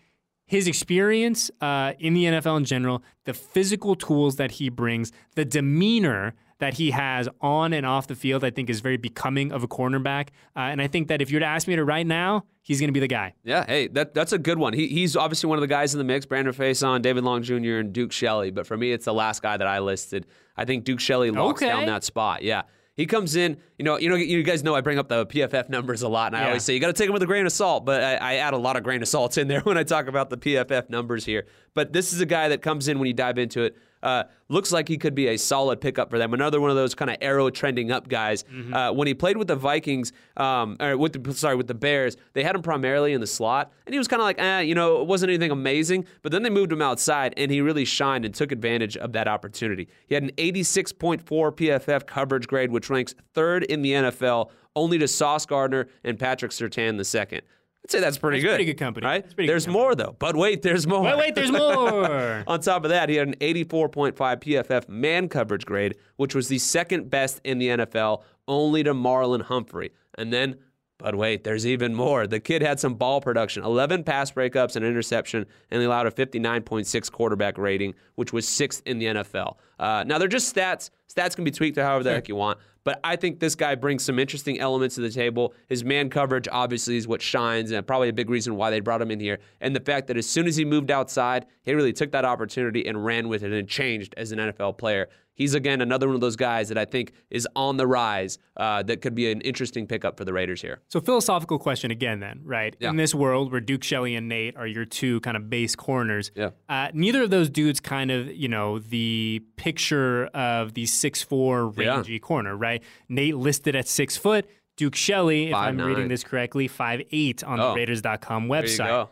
[0.45, 5.45] his experience uh, in the NFL in general, the physical tools that he brings, the
[5.45, 9.63] demeanor that he has on and off the field, I think is very becoming of
[9.63, 10.29] a cornerback.
[10.57, 12.81] Uh, and I think that if you were to ask me to right now, he's
[12.81, 13.35] going to be the guy.
[13.45, 14.73] Yeah, hey, that that's a good one.
[14.73, 16.25] He, he's obviously one of the guys in the mix.
[16.27, 18.51] Brandon Facyson, David Long Jr., and Duke Shelley.
[18.51, 20.27] But for me, it's the last guy that I listed.
[20.57, 21.71] I think Duke Shelley locks Okay.
[21.73, 22.43] down that spot.
[22.43, 22.63] Yeah.
[22.97, 25.71] He comes in, you know, you know, you guys know I bring up the PFF
[25.71, 26.47] numbers a lot, and I Yeah.
[26.49, 27.87] always say you got to take them with a grain of salt.
[27.87, 30.07] But I, I add a lot of grain of salt in there when I talk
[30.07, 31.47] about the PFF numbers here.
[31.73, 33.75] But this is a guy that comes in when you dive into it.
[34.03, 36.33] Uh, looks like he could be a solid pickup for them.
[36.33, 38.45] Another one of those kind of arrow trending up guys.
[38.73, 42.17] Uh, when he played with the Vikings, um, or with the sorry with the Bears,
[42.33, 44.75] they had him primarily in the slot, and he was kind of like, eh, you
[44.75, 46.07] know, it wasn't anything amazing.
[46.23, 49.29] But then they moved him outside, and he really shined and took advantage of that
[49.29, 49.89] opportunity.
[50.07, 55.09] He had an 86.4 PFF coverage grade, which ranks third in the NFL, only to
[55.09, 57.43] Sauce Gardner and Patrick Surtain the second.
[57.85, 58.57] I'd say that's pretty That's good.
[58.57, 59.07] pretty good company.
[59.07, 59.23] right?
[59.25, 59.83] Pretty good There's company.
[59.83, 61.03] more though, but wait, there's more.
[61.03, 62.45] Wait, wait, there's more.
[62.47, 66.59] On top of that, he had an 84.5 PFF man coverage grade, which was the
[66.59, 69.93] second best in the NFL, only to Marlon Humphrey.
[70.19, 70.57] And then,
[71.01, 72.27] but wait, there's even more.
[72.27, 76.07] The kid had some ball production 11 pass breakups and an interception, and he allowed
[76.07, 79.57] a 59.6 quarterback rating, which was sixth in the NFL.
[79.79, 80.91] Uh, now, they're just stats.
[81.13, 82.59] Stats can be tweaked to however the heck you want.
[82.83, 85.55] But I think this guy brings some interesting elements to the table.
[85.69, 89.03] His man coverage obviously is what shines, and probably a big reason why they brought
[89.03, 89.39] him in here.
[89.61, 92.87] And the fact that as soon as he moved outside, he really took that opportunity
[92.87, 95.09] and ran with it and changed as an NFL player.
[95.41, 98.37] He's again another one of those guys that I think is on the rise.
[98.59, 100.81] Uh, that could be an interesting pickup for the Raiders here.
[100.89, 102.77] So philosophical question again, then, right?
[102.79, 102.91] Yeah.
[102.91, 106.31] In this world where Duke Shelley and Nate are your two kind of base corners,
[106.37, 106.51] Yeah.
[106.69, 111.73] uh, neither of those dudes kind of you know the picture of the six four
[111.77, 111.95] Yeah.
[111.97, 112.83] rangy corner, right?
[113.09, 114.47] Nate listed at six foot.
[114.77, 115.87] Duke Shelley, if I'm 5'9".
[115.87, 117.71] reading this correctly, five eight on Oh.
[117.71, 118.87] the Raiders.com There you website.
[118.89, 119.09] go.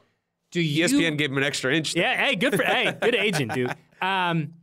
[0.50, 1.94] Do you ESPN gave him an extra inch.
[1.94, 2.04] there.
[2.04, 3.74] Yeah, hey, good for hey, good agent, dude.
[4.00, 4.54] Um,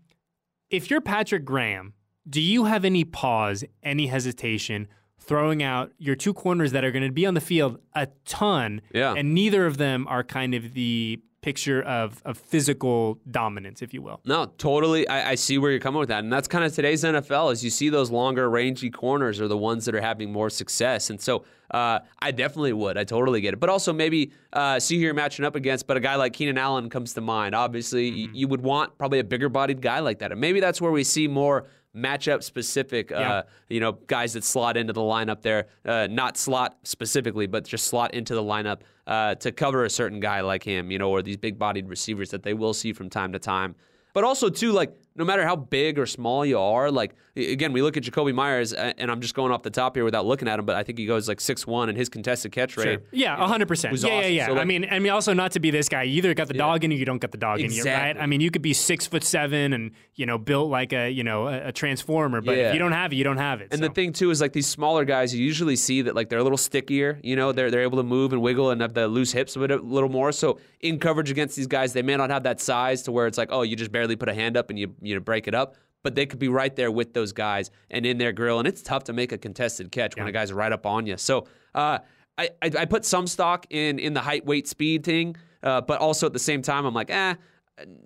[0.76, 1.94] if you're Patrick Graham,
[2.30, 4.88] do you have any pause, any hesitation
[5.20, 8.82] throwing out your two corners that are going to be on the field a ton,
[8.94, 9.14] Yeah.
[9.16, 14.02] and neither of them are kind of the picture of, of physical dominance, if you
[14.02, 14.20] will?
[14.26, 15.08] No, totally.
[15.08, 17.54] I, I see where you're coming with that, and that's kind of today's NFL.
[17.54, 21.12] Is you see those longer, rangy corners are the ones that are having more success,
[21.12, 22.98] and so uh, I definitely would.
[22.98, 25.86] I totally get it, but also maybe uh, see who you're matching up against.
[25.86, 27.54] But a guy like Keenan Allen comes to mind.
[27.54, 30.92] Obviously, y- you would want probably a bigger-bodied guy like that, and maybe that's where
[30.92, 35.68] we see more matchup specific, uh, you know, guys that slot into the lineup there,
[35.86, 40.20] uh, not slot specifically, but just slot into the lineup uh, to cover a certain
[40.20, 43.10] guy like him, you know, or these big bodied receivers that they will see from
[43.10, 43.76] time to time.
[44.14, 47.82] But also, too, like, no matter how big or small you are, like, again, we
[47.82, 50.60] look at Jakobi Meyers, and I'm just going off the top here without looking at
[50.60, 53.00] him, but I think he goes like six one, and his contested catch rate.
[53.12, 53.92] Yeah, hundred percent.
[53.92, 54.34] was Yeah, yeah, awesome.
[54.34, 54.46] yeah.
[54.48, 56.04] So, I like- mean, I mean, also not to be this guy.
[56.04, 58.18] You either got the dog in you, you don't got the dog in you, right?
[58.18, 61.24] I mean, you could be six foot seven and you know built like a you
[61.24, 62.68] know a, a transformer, but Yeah.
[62.70, 63.70] if you don't have it, you don't have it.
[63.72, 63.88] And so.
[63.88, 66.44] the thing too is like these smaller guys, you usually see that like they're a
[66.44, 67.20] little stickier.
[67.24, 69.60] You know, they're they're able to move and wiggle and have the loose hips a,
[69.60, 70.32] bit, a little more.
[70.32, 73.38] So in coverage against these guys, they may not have that size to where it's
[73.38, 75.56] like, oh, you just barely put a hand up and you you know break it
[75.56, 75.76] up.
[76.04, 78.84] But they could be right there with those guys and in their grill, and it's
[78.84, 81.18] tough to make a contested catch when a guy's right up on you.
[81.18, 81.98] So uh,
[82.38, 86.00] I, I I put some stock in in the height, weight, speed thing, uh, but
[86.00, 87.34] also at the same time, I'm like, eh,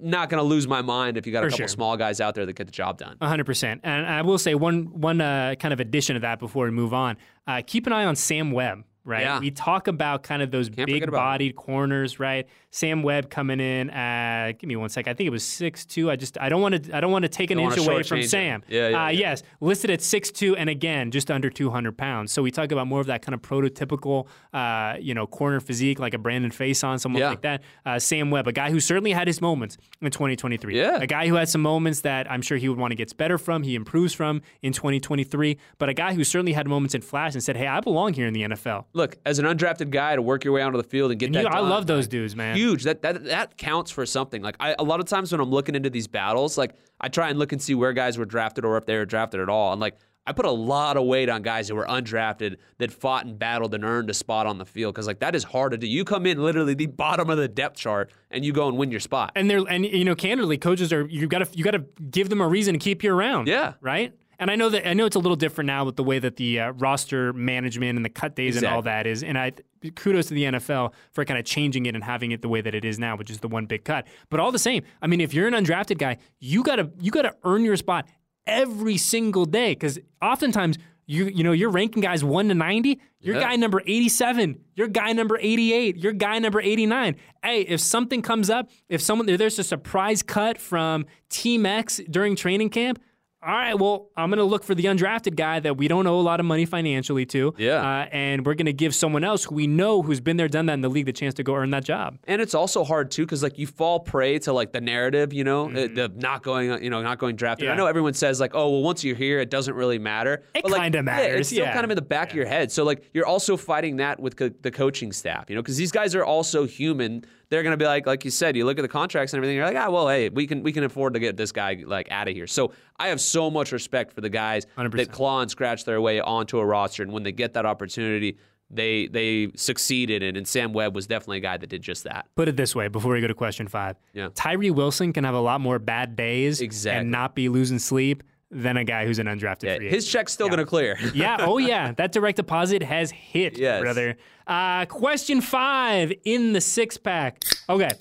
[0.02, 1.68] not gonna lose my mind if you got a For couple sure.
[1.68, 3.18] small guys out there that get the job done.
[3.22, 3.82] hundred percent.
[3.84, 6.94] And I will say one one uh, kind of addition to that before we move
[6.94, 7.18] on.
[7.48, 8.86] Uh, keep an eye on Sam Webb.
[9.06, 9.40] Right, Yeah.
[9.40, 11.00] we talk about kind of those Can't him.
[11.00, 12.48] big-bodied corners, right?
[12.72, 15.08] Sam Webb coming in at give me one sec.
[15.08, 16.12] I think it was six two.
[16.12, 18.04] I just I don't want to I don't want to take an Don't inch away
[18.04, 18.22] from.
[18.22, 18.62] Sam.
[18.68, 19.20] Yeah, yeah, uh, yeah.
[19.20, 22.32] Yes, listed at six two, and again just under two hundred pounds.
[22.32, 25.98] So we talk about more of that kind of prototypical, uh, you know, corner physique
[26.00, 27.30] like a Brandon Facyson, someone Yeah.
[27.30, 27.64] like that.
[27.86, 30.78] Uh, Sam Webb, a guy who certainly had his moments in 2023.
[30.78, 30.98] Yeah.
[31.02, 33.38] a guy who had some moments that I'm sure he would want to get better
[33.40, 35.58] from, he improves from in 2023.
[35.80, 38.28] But a guy who certainly had moments in flash and said, "Hey, I belong here
[38.28, 41.12] in the NFL." Look, as an undrafted guy to work your way onto the field
[41.12, 42.56] and get And that you, I love those dudes, man.
[42.56, 42.84] Huge.
[42.84, 44.42] That that that counts for something.
[44.42, 47.30] Like I, a lot of times when I'm looking into these battles, like I try
[47.30, 49.72] and look and see where guys were drafted or if they were drafted at all.
[49.72, 53.26] And like I put a lot of weight on guys who were undrafted that fought
[53.26, 55.78] and battled and earned a spot on the field because like that is hard to
[55.78, 55.88] do.
[55.88, 58.92] You come in literally the bottom of the depth chart and you go and win
[58.92, 59.32] your spot.
[59.36, 62.30] and they're and you know, candidly, coaches are you got to you got to give
[62.30, 63.48] them a reason to keep you around.
[63.48, 63.74] Yeah.
[63.82, 64.14] right.
[64.40, 66.38] And I know that I know it's a little different now with the way that
[66.38, 69.22] the uh, roster management and the cut days and all that is.
[69.24, 69.52] And I
[69.96, 72.74] kudos to the NFL for kind of changing it and having it the way that
[72.74, 74.08] it is now, which is the one big cut.
[74.30, 77.36] But all the same, I mean, if you're an undrafted guy, you gotta you gotta
[77.44, 78.08] earn your spot
[78.48, 83.00] every single day because oftentimes you you know you're ranking guys one to ninety.
[83.20, 83.42] You're Yeah.
[83.50, 84.60] guy number eighty seven.
[84.76, 85.98] You're guy number eighty eight.
[85.98, 87.16] You're guy number eighty nine.
[87.44, 92.00] Hey, if something comes up, if someone if there's a surprise cut from Team X
[92.10, 93.00] during training camp.
[93.42, 96.20] All right, well, I'm going to look for the undrafted guy that we don't owe
[96.20, 97.54] a lot of money financially to.
[97.58, 97.76] Yeah.
[97.76, 100.66] Uh, and we're going to give someone else who we know who's been there, done
[100.66, 102.18] that in the league the chance to go earn that job.
[102.26, 105.46] And it's also hard too because like you fall prey to like the narrative, you
[105.46, 107.64] know, uh, the not going, you know, not going drafted.
[107.64, 107.70] Mm-hmm.
[107.70, 107.74] Yeah.
[107.76, 110.44] I know everyone says like, oh well, once you're here, it doesn't really matter.
[110.54, 111.72] It like, kinda yeah, matters, it's still yeah.
[111.72, 112.74] kind of in the back of your head.
[112.74, 115.94] So like you're also fighting that with co- the coaching staff, you know, because these
[115.94, 117.24] guys are also human.
[117.50, 119.56] They're gonna be like, like you said, you look at the contracts and everything.
[119.56, 122.10] You're like, ah, well, hey, we can we can afford to get this guy like
[122.12, 122.48] out of here.
[122.48, 124.98] So I have so much respect for the guys 100%.
[124.98, 128.38] that claw and scratch their way onto a roster, and when they get that opportunity.
[128.72, 132.28] They they succeeded in, and Sam Webb was definitely a guy that did just that.
[132.36, 133.96] Put it this way before we go to question five.
[134.14, 134.30] Yeah.
[134.36, 137.00] Tyree Wilson can have a lot more bad days Exactly.
[137.02, 140.34] and not be losing sleep than a guy who's an undrafted Yeah, free his check's
[140.34, 140.98] still gonna clear.
[141.14, 141.38] yeah.
[141.40, 141.92] Oh, yeah.
[141.92, 143.82] That direct deposit has hit, Yes.
[143.82, 144.18] brother.
[144.48, 147.44] Uh, question five in the six pack.
[147.70, 147.92] Okay.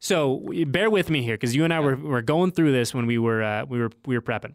[0.00, 3.06] So bear with me here because you and I were, were going through this when
[3.06, 4.54] we were uh, we were we were prepping.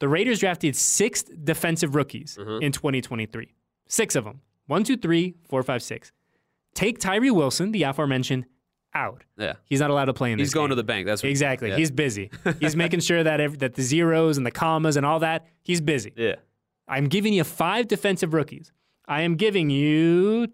[0.00, 2.62] The Raiders drafted six defensive rookies Mm-hmm.
[2.62, 3.52] in 2023.
[3.86, 4.40] Six of them.
[4.66, 6.12] One, two, three, four, five, six.
[6.74, 8.46] Take Tyree Wilson, the aforementioned,
[8.94, 9.24] out.
[9.36, 9.54] Yeah.
[9.64, 10.48] He's not allowed to play in this.
[10.48, 10.70] He's going game.
[10.70, 11.06] to the bank.
[11.06, 11.68] That's what, Exactly.
[11.70, 11.76] Yeah.
[11.76, 12.30] He's busy.
[12.60, 15.46] He's making sure that ev- that the zeros and the commas and all that.
[15.62, 16.12] He's busy.
[16.16, 16.36] yeah.
[16.88, 18.72] I'm giving you five defensive rookies.
[19.06, 20.48] I am giving you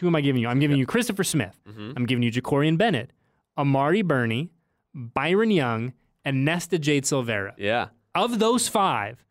[0.00, 0.48] who am I giving you?
[0.48, 1.58] I'm giving you Christopher Smith.
[1.68, 1.92] Mm-hmm.
[1.96, 3.10] I'm giving you Jakorian Bennett,
[3.58, 4.50] Amari Burney,
[4.94, 5.92] Byron Young,
[6.24, 7.52] and Nesta Jade Silvera.
[7.58, 7.88] Yeah.
[8.14, 9.24] Of those five,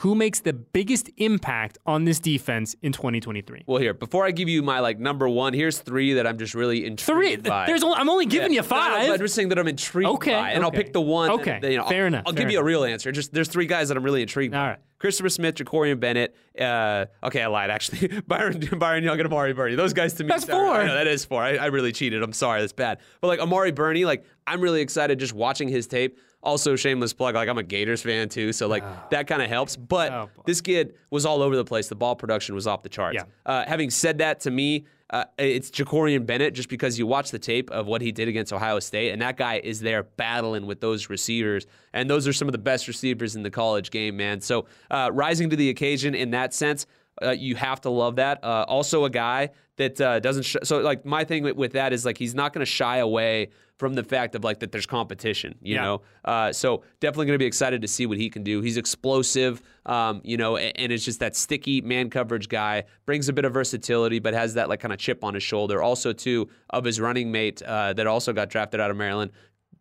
[0.00, 3.64] who makes the biggest impact on this defense in 2023?
[3.66, 6.54] Well, here before I give you my like number one, here's three that I'm just
[6.54, 7.32] really Three.
[7.32, 7.66] intrigued by.
[7.66, 8.62] There's only, I'm only giving Yeah.
[8.62, 9.10] you No, no, five.
[9.10, 11.30] I'm just saying that I'm intrigued Okay, by, and I'll pick the one.
[11.30, 13.10] Okay, that, you know, fair I'll, enough, I'll fair give you a real answer.
[13.10, 14.58] Just there's three guys that I'm really intrigued by.
[14.60, 14.78] All right.
[14.98, 16.34] Christopher Smith, Jakorian Bennett.
[16.58, 18.08] Uh, okay, I lied actually.
[18.26, 19.74] Byron Byron Young and Amari Burney.
[19.76, 20.28] Those guys to me.
[20.28, 20.74] That's sound- four.
[20.80, 21.42] I know, that is four.
[21.42, 22.22] I, I really cheated.
[22.22, 22.60] I'm sorry.
[22.60, 22.98] That's bad.
[23.20, 26.18] But like Amari Burney, like I'm really excited just watching his tape.
[26.46, 27.34] Also, shameless plug.
[27.34, 29.76] Like I'm a Gators fan too, so like that kind of helps.
[29.76, 31.88] But Oh, this kid was all over the place.
[31.88, 33.16] The ball production was off the charts.
[33.16, 33.24] Yeah.
[33.44, 37.38] Uh, having said that, to me, uh, it's Jakorian Bennett just because you watch the
[37.38, 40.80] tape of what he did against Ohio State, and that guy is there battling with
[40.80, 44.40] those receivers, and those are some of the best receivers in the college game, man.
[44.40, 46.86] So uh, rising to the occasion in that sense,
[47.22, 48.42] uh, you have to love that.
[48.44, 50.42] Uh, also, a guy that uh, doesn't.
[50.44, 52.98] Sh- so, like my thing with, with that is like he's not going to shy
[52.98, 55.82] away from the fact of like that there's competition, you Yeah.
[55.82, 56.02] know.
[56.24, 58.60] Uh, so definitely going to be excited to see what he can do.
[58.62, 62.84] He's explosive, um, you know, and, and it's just that sticky man coverage guy.
[63.04, 65.82] Brings a bit of versatility, but has that like kind of chip on his shoulder.
[65.82, 69.30] Also, too, of his running mate uh, that also got drafted out of Maryland.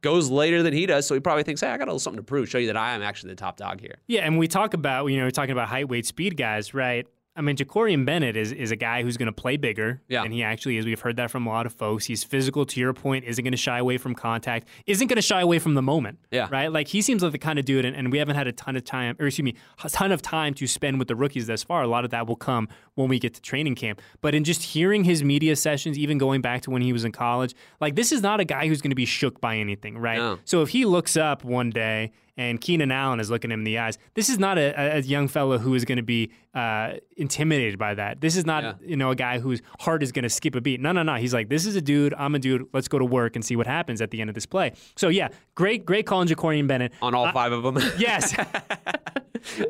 [0.01, 2.19] Goes later than he does, so he probably thinks, "Hey, I got a little something
[2.19, 4.47] to prove, show you that I am actually the top dog here." Yeah, and we
[4.47, 7.08] talk about you know we're talking about height, weight, speed guys, right?
[7.35, 10.01] I mean, Jakorian Bennett is, is a guy who's going to play bigger.
[10.07, 10.23] Yeah.
[10.23, 10.85] And he actually is.
[10.85, 12.05] We've heard that from a lot of folks.
[12.05, 15.21] He's physical, to your point, isn't going to shy away from contact, isn't going to
[15.21, 16.19] shy away from the moment.
[16.31, 16.47] Yeah.
[16.49, 16.71] Right?
[16.71, 18.75] Like, he seems like the kind of dude, and, and we haven't had a ton
[18.75, 21.63] of time, or excuse me, a ton of time to spend with the rookies thus
[21.63, 21.83] far.
[21.83, 24.01] A lot of that will come when we get to training camp.
[24.21, 27.11] But in just hearing his media sessions, even going back to when he was in
[27.11, 30.19] college, like, this is not a guy who's going to be shook by anything, right?
[30.19, 30.39] No.
[30.45, 33.77] So if he looks up one day and Keenan Allen is looking him in the
[33.79, 37.77] eyes, this is not a, a- young fellow who is going to be uh, intimidated
[37.79, 38.19] by that.
[38.21, 38.73] This is not Yeah.
[38.81, 40.81] you know a guy whose heart is going to skip a beat.
[40.81, 41.15] No, no, no.
[41.15, 42.13] He's like, this is a dude.
[42.17, 42.65] I'm a dude.
[42.73, 44.73] Let's go to work and see what happens at the end of this play.
[44.95, 46.91] So yeah, great, great call on Jakorian Bennett.
[47.01, 47.77] On all five of them.
[47.97, 48.35] Yes.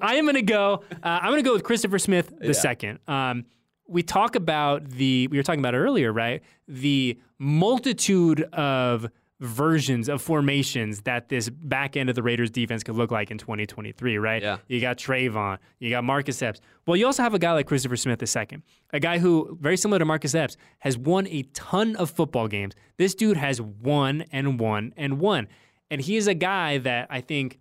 [0.02, 0.84] I am going to go.
[1.04, 3.00] Uh, I'm going to go with Christopher Smith the second.
[3.08, 3.46] Um,
[3.88, 6.42] we talk about the we were talking about earlier, right?
[6.68, 9.08] The multitude of
[9.40, 13.38] versions of formations that this back end of the Raiders defense could look like in
[13.38, 14.42] 2023, right?
[14.42, 14.58] Yeah.
[14.68, 16.62] You got Tre'von, you got Marcus Epps.
[16.88, 19.76] Well, you also have a guy like Christopher Smith the second, a guy who, very
[19.76, 22.74] similar to Marcus Epps, has won a ton of football games.
[22.98, 25.48] This dude has won and won and won.
[25.92, 27.60] And he is a guy that I think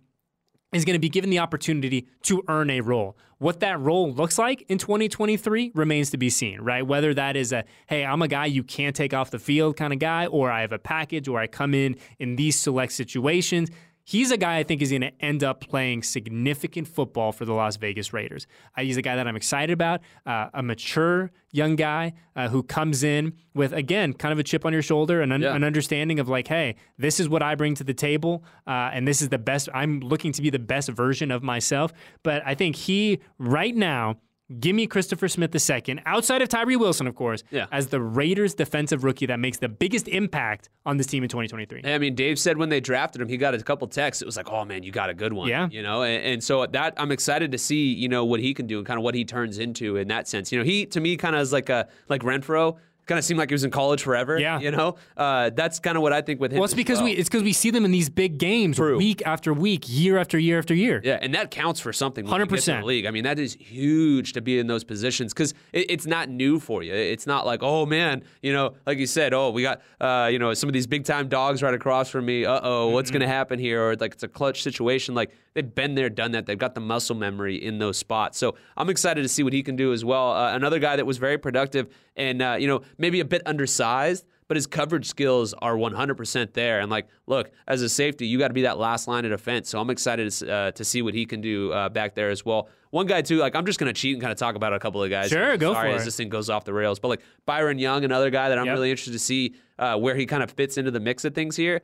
[0.75, 3.17] is going to be given the opportunity to earn a role.
[3.37, 6.85] What that role looks like in 2023 remains to be seen, right?
[6.85, 9.91] Whether that is a, hey, I'm a guy you can't take off the field kind
[9.91, 13.69] of guy, or I have a package, or I come in in these select situations.
[14.05, 17.53] He's a guy I think is going to end up playing significant football for the
[17.53, 18.47] Las Vegas Raiders.
[18.77, 22.63] Uh, he's a guy that I'm excited about, uh, a mature young guy uh, who
[22.63, 25.55] comes in with, again, kind of a chip on your shoulder and un- Yeah.
[25.55, 29.07] an understanding of like, hey, this is what I bring to the table, uh, and
[29.07, 29.67] this is the best.
[29.73, 31.91] I'm looking to be the best version of myself.
[32.23, 34.17] But I think he, right now,
[34.59, 37.65] Give me Christopher Smith II, outside of Tyree Wilson, of course, Yeah.
[37.71, 41.81] as the Raiders' defensive rookie that makes the biggest impact on this team in 2023.
[41.91, 44.21] I mean, Dave said when they drafted him, he got a couple texts.
[44.21, 45.67] It was like, "Oh man, you got a good one." Yeah.
[45.71, 48.67] you know, and, and so that I'm excited to see, you know, what he can
[48.67, 50.51] do and kind of what he turns into in that sense.
[50.51, 52.77] You know, he to me kind of is like a like Renfrow.
[53.05, 54.39] Kind of seemed like he was in college forever.
[54.39, 54.59] Yeah.
[54.59, 56.57] you know, uh, that's kind of what I think with him.
[56.57, 57.05] Well, it's because well.
[57.05, 58.97] we it's because we see them in these big games True.
[58.97, 61.01] week after week, year after year after year.
[61.03, 62.25] Yeah, and that counts for something.
[62.25, 62.83] when you get to 100%.
[62.83, 63.05] league.
[63.05, 66.59] I mean, that is huge to be in those positions because it, it's not new
[66.59, 66.93] for you.
[66.93, 70.39] It's not like, oh man, you know, like you said, oh, we got, uh, you
[70.39, 72.45] know, some of these big time dogs right across from me.
[72.45, 73.19] Uh oh, what's Mm-hmm.
[73.19, 73.89] going to happen here?
[73.89, 75.13] Or like it's a clutch situation.
[75.13, 76.45] Like they've been there, done that.
[76.45, 78.37] They've got the muscle memory in those spots.
[78.37, 80.33] So I'm excited to see what he can do as well.
[80.33, 84.25] Uh, another guy that was very productive and uh, you know maybe a bit undersized
[84.47, 86.79] but his coverage skills are 100% there.
[86.79, 89.69] And like, look, as a safety, you got to be that last line of defense.
[89.69, 92.45] So I'm excited to, uh, to see what he can do uh, back there as
[92.45, 92.69] well.
[92.91, 95.03] One guy too, like I'm just gonna cheat and kind of talk about a couple
[95.03, 95.29] of guys.
[95.29, 96.05] Sure, go Sorry for as it.
[96.05, 98.73] this thing goes off the rails, but like Byron Young, another guy that I'm Yep.
[98.75, 101.57] really interested to see uh, where he kind of fits into the mix of things
[101.57, 101.81] here.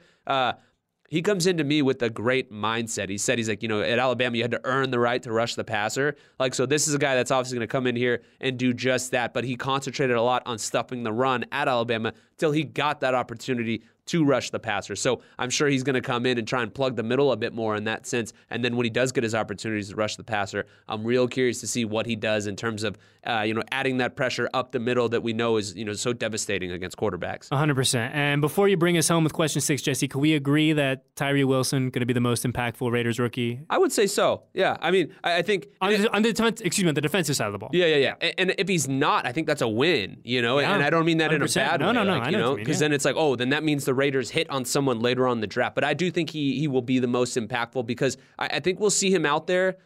[1.11, 3.09] He comes into me with a great mindset.
[3.09, 5.33] He said he's like, you know, at Alabama you had to earn the right to
[5.33, 6.15] rush the passer.
[6.39, 8.73] Like so this is a guy that's obviously going to come in here and do
[8.73, 12.63] just that, but he concentrated a lot on stuffing the run at Alabama till he
[12.63, 14.95] got that opportunity to rush the passer.
[14.95, 17.37] So I'm sure he's going to come in and try and plug the middle a
[17.37, 18.33] bit more in that sense.
[18.49, 21.59] And then when he does get his opportunities to rush the passer, I'm real curious
[21.61, 24.71] to see what he does in terms of, uh, you know, adding that pressure up
[24.71, 27.49] the middle that we know is, you know, so devastating against quarterbacks.
[27.49, 28.09] 100%.
[28.13, 31.43] And before you bring us home with question six, Jesse, can we agree that Tyree
[31.43, 33.61] Wilson going to be the most impactful Raiders rookie?
[33.69, 34.43] I would say so.
[34.53, 34.77] Yeah.
[34.81, 35.67] I mean, I, I think.
[35.79, 37.69] On the, on the defen- excuse me, on the defensive side of the ball.
[37.71, 38.15] Yeah, yeah, yeah.
[38.19, 40.59] And, and if he's not, I think that's a win, you know.
[40.59, 41.93] Yeah, and I don't mean that in a bad No, way.
[41.93, 42.87] no, no, like, I you know what know, you mean, because yeah.
[42.87, 45.47] then it's like, oh, then that means the Raiders hit on someone later on the
[45.47, 45.75] draft.
[45.75, 48.79] But I do think he he will be the most impactful because I, I think
[48.79, 49.77] we'll see him out there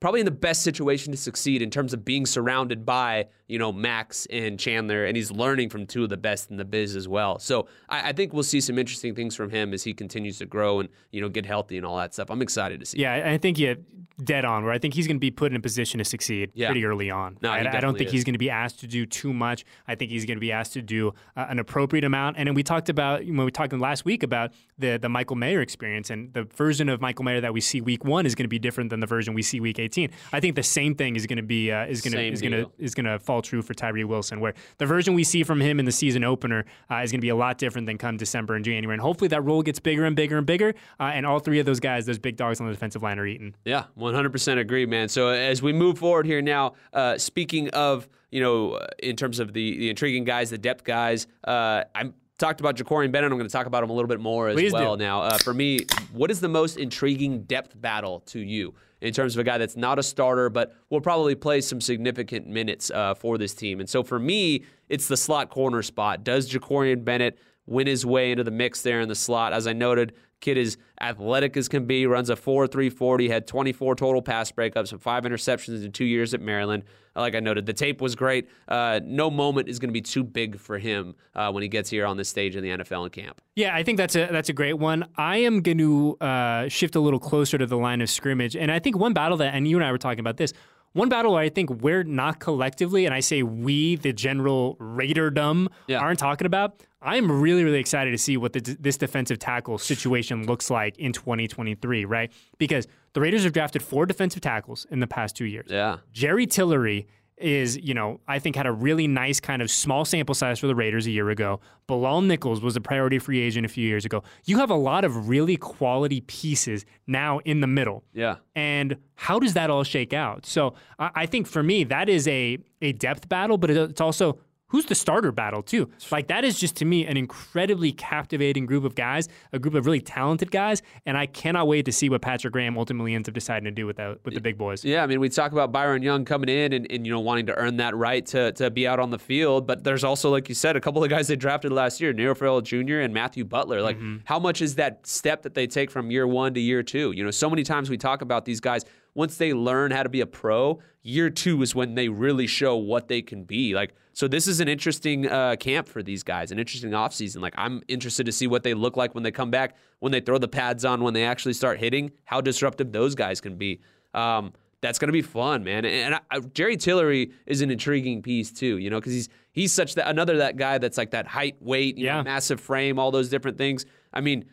[0.00, 3.72] probably in the best situation to succeed in terms of being surrounded by you know
[3.72, 7.06] Maxx and Chandler, and he's learning from two of the best in the biz as
[7.08, 7.38] well.
[7.38, 10.46] So I, I think we'll see some interesting things from him as he continues to
[10.46, 12.30] grow and you know get healthy and all that stuff.
[12.30, 13.00] I'm excited to see.
[13.00, 13.76] Yeah, I I think you
[14.22, 14.64] dead on.
[14.64, 16.68] Where I think he's going to be put in a position to succeed Yeah.
[16.68, 17.36] pretty early on.
[17.42, 18.12] No, I, I don't think is.
[18.12, 19.64] he's going to be asked to do too much.
[19.88, 22.36] I think he's going to be asked to do uh, an appropriate amount.
[22.38, 25.60] And then we talked about when we talked last week about the the Michael Mayer
[25.60, 28.48] experience and the version of Michael Mayer that we see week one is going to
[28.48, 30.10] be different than the version we see week 18.
[30.32, 32.52] I think the same thing is going to be uh, is going to is going
[32.52, 35.60] to is going to fall true for Tyree Wilson, where the version we see from
[35.60, 38.16] him in the season opener uh, is going to be a lot different than come
[38.16, 38.94] December and January.
[38.94, 40.74] And hopefully that role gets bigger and bigger and bigger.
[41.00, 43.26] Uh, and all three of those guys, those big dogs on the defensive line, are
[43.26, 43.54] eaten.
[43.64, 45.08] Yeah, 100% agree, man.
[45.08, 49.38] So as we move forward here now, uh, speaking of, you know, uh, in terms
[49.38, 53.30] of the, the intriguing guys, the depth guys, uh, I'm talked about Jakorian Bennett.
[53.30, 54.78] I'm going to talk about him a little bit more as Please do.
[54.78, 55.22] well now.
[55.22, 55.80] Uh, for me,
[56.12, 59.76] what is the most intriguing depth battle to you in terms of a guy that's
[59.76, 63.78] not a starter, but will probably play some significant minutes uh, for this team?
[63.78, 66.24] And so for me, it's the slot corner spot.
[66.24, 69.52] Does Jakorian Bennett win his way into the mix there in the slot?
[69.52, 73.46] As I noted, Kid is athletic as can be, runs a 4 3 40, had
[73.46, 76.84] 24 total pass breakups and five interceptions in two years at Maryland.
[77.16, 78.48] Like I noted, the tape was great.
[78.66, 81.88] Uh, no moment is going to be too big for him uh, when he gets
[81.90, 83.40] here on this stage in the NFL and camp.
[83.54, 85.04] Yeah, I think that's a that's a great one.
[85.16, 88.70] I am going to uh, shift a little closer to the line of scrimmage, and
[88.72, 90.52] I think one battle that, and you and I were talking about this.
[90.92, 95.66] One battle where I think we're not collectively, and I say we, the general Raiderdom,
[95.88, 95.98] Yeah.
[95.98, 96.82] aren't talking about.
[97.04, 101.12] I'm really, really excited to see what the, this defensive tackle situation looks like in
[101.12, 102.32] 2023, right?
[102.58, 105.66] Because the Raiders have drafted four defensive tackles in the past two years.
[105.70, 105.98] Yeah.
[106.12, 110.36] Jerry Tillery is, you know, I think had a really nice kind of small sample
[110.36, 111.60] size for the Raiders a year ago.
[111.88, 114.22] Bilal Nichols was a priority free agent a few years ago.
[114.44, 118.04] You have a lot of really quality pieces now in the middle.
[118.14, 118.36] Yeah.
[118.54, 120.46] And how does that all shake out?
[120.46, 124.00] So I I think for me, that is a, a depth battle, but it- it's
[124.00, 124.38] also
[124.74, 125.88] who's the starter battle too.
[126.10, 129.86] Like that is just to me an incredibly captivating group of guys, a group of
[129.86, 133.34] really talented guys, and I cannot wait to see what Patrick Graham ultimately ends up
[133.36, 134.84] deciding to do with that with the big boys.
[134.84, 137.46] Yeah, I mean, we talk about Byron Young coming in and, and you know wanting
[137.46, 140.48] to earn that right to, to be out on the field, but there's also, like
[140.48, 142.98] you said, a couple of guys they drafted last year, Neil Farrell Jr.
[142.98, 143.80] and Matthew Butler.
[143.80, 144.16] Like, mm-hmm.
[144.24, 147.12] how much is that step that they take from year one to year two?
[147.12, 148.84] You know, so many times we talk about these guys
[149.14, 152.76] once they learn how to be a pro, year two is when they really show
[152.76, 153.74] what they can be.
[153.74, 157.40] Like, so this is an interesting uh, camp for these guys, an interesting offseason.
[157.40, 160.20] Like, I'm interested to see what they look like when they come back, when they
[160.20, 163.80] throw the pads on, when they actually start hitting, how disruptive those guys can be.
[164.14, 165.84] Um, that's going to be fun, man.
[165.86, 169.72] And I, I, Jerry Tillery is an intriguing piece too, you know, because he's he's
[169.72, 172.18] such that another that guy that's like that height, weight, yeah.
[172.18, 173.86] Know, massive frame, all those different things.
[174.12, 174.44] I mean,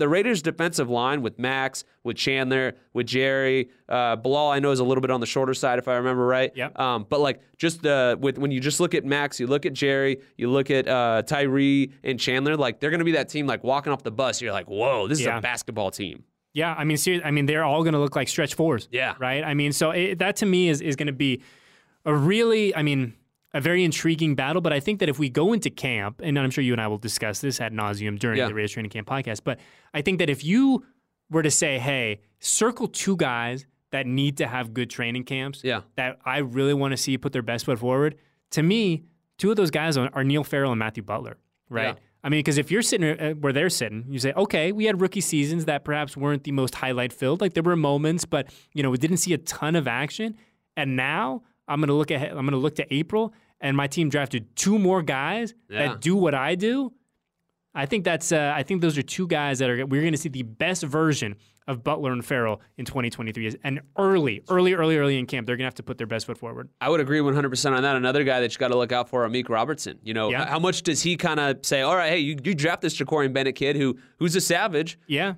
[0.00, 4.80] the Raiders' defensive line with Maxx, with Chandler, with Jerry, uh, Bilal, I know is
[4.80, 6.50] a little bit on the shorter side if I remember right.
[6.56, 6.78] Yep.
[6.78, 9.74] Um, but like just uh, with when you just look at Maxx, you look at
[9.74, 13.46] Jerry, you look at uh, Tyree and Chandler, like they're going to be that team
[13.46, 14.40] like walking off the bus.
[14.40, 15.34] You're like, whoa, this yeah.
[15.34, 16.24] is a basketball team.
[16.52, 18.88] Yeah, I mean, seriously, I mean, they're all going to look like stretch fours.
[18.90, 19.44] Yeah, right.
[19.44, 21.42] I mean, so it, that to me is is going to be
[22.04, 23.14] a really, I mean,
[23.52, 24.60] a very intriguing battle.
[24.60, 26.86] But I think that if we go into camp, and I'm sure you and I
[26.86, 28.48] will discuss this ad nauseum during yeah.
[28.48, 29.58] the Raiders training camp podcast, but
[29.94, 30.84] I think that if you
[31.30, 35.82] were to say, hey, circle two guys that need to have good training camps, yeah.
[35.96, 38.16] that I really want to see put their best foot forward.
[38.52, 39.04] To me,
[39.38, 41.38] two of those guys are Neil Farrell and Matthew Butler,
[41.68, 41.96] right?
[41.96, 42.02] Yeah.
[42.22, 45.00] I mean, because if you're sitting uh, where they're sitting, you say, okay, we had
[45.00, 47.40] rookie seasons that perhaps weren't the most highlight filled.
[47.40, 50.36] Like there were moments, but you know, we didn't see a ton of action.
[50.76, 52.32] And now I'm going to look ahead.
[52.32, 55.88] I'm to look to April, and my team drafted two more guys yeah.
[55.88, 56.92] that do what I do.
[57.74, 58.32] I think that's.
[58.32, 59.86] Uh, I think those are two guys that are.
[59.86, 61.36] We're going to see the best version
[61.68, 63.56] of Butler and Farrell in 2023.
[63.62, 66.26] And early, early, early, early in camp, they're going to have to put their best
[66.26, 66.68] foot forward.
[66.80, 67.94] I would agree 100% on that.
[67.94, 70.00] Another guy that you got to look out for, Amik Robertson.
[70.02, 70.46] You know, yeah.
[70.46, 73.32] how much does he kind of say, all right, hey, you, you draft this Jakorian
[73.32, 74.98] Bennett kid who who's a savage.
[75.06, 75.34] Yeah.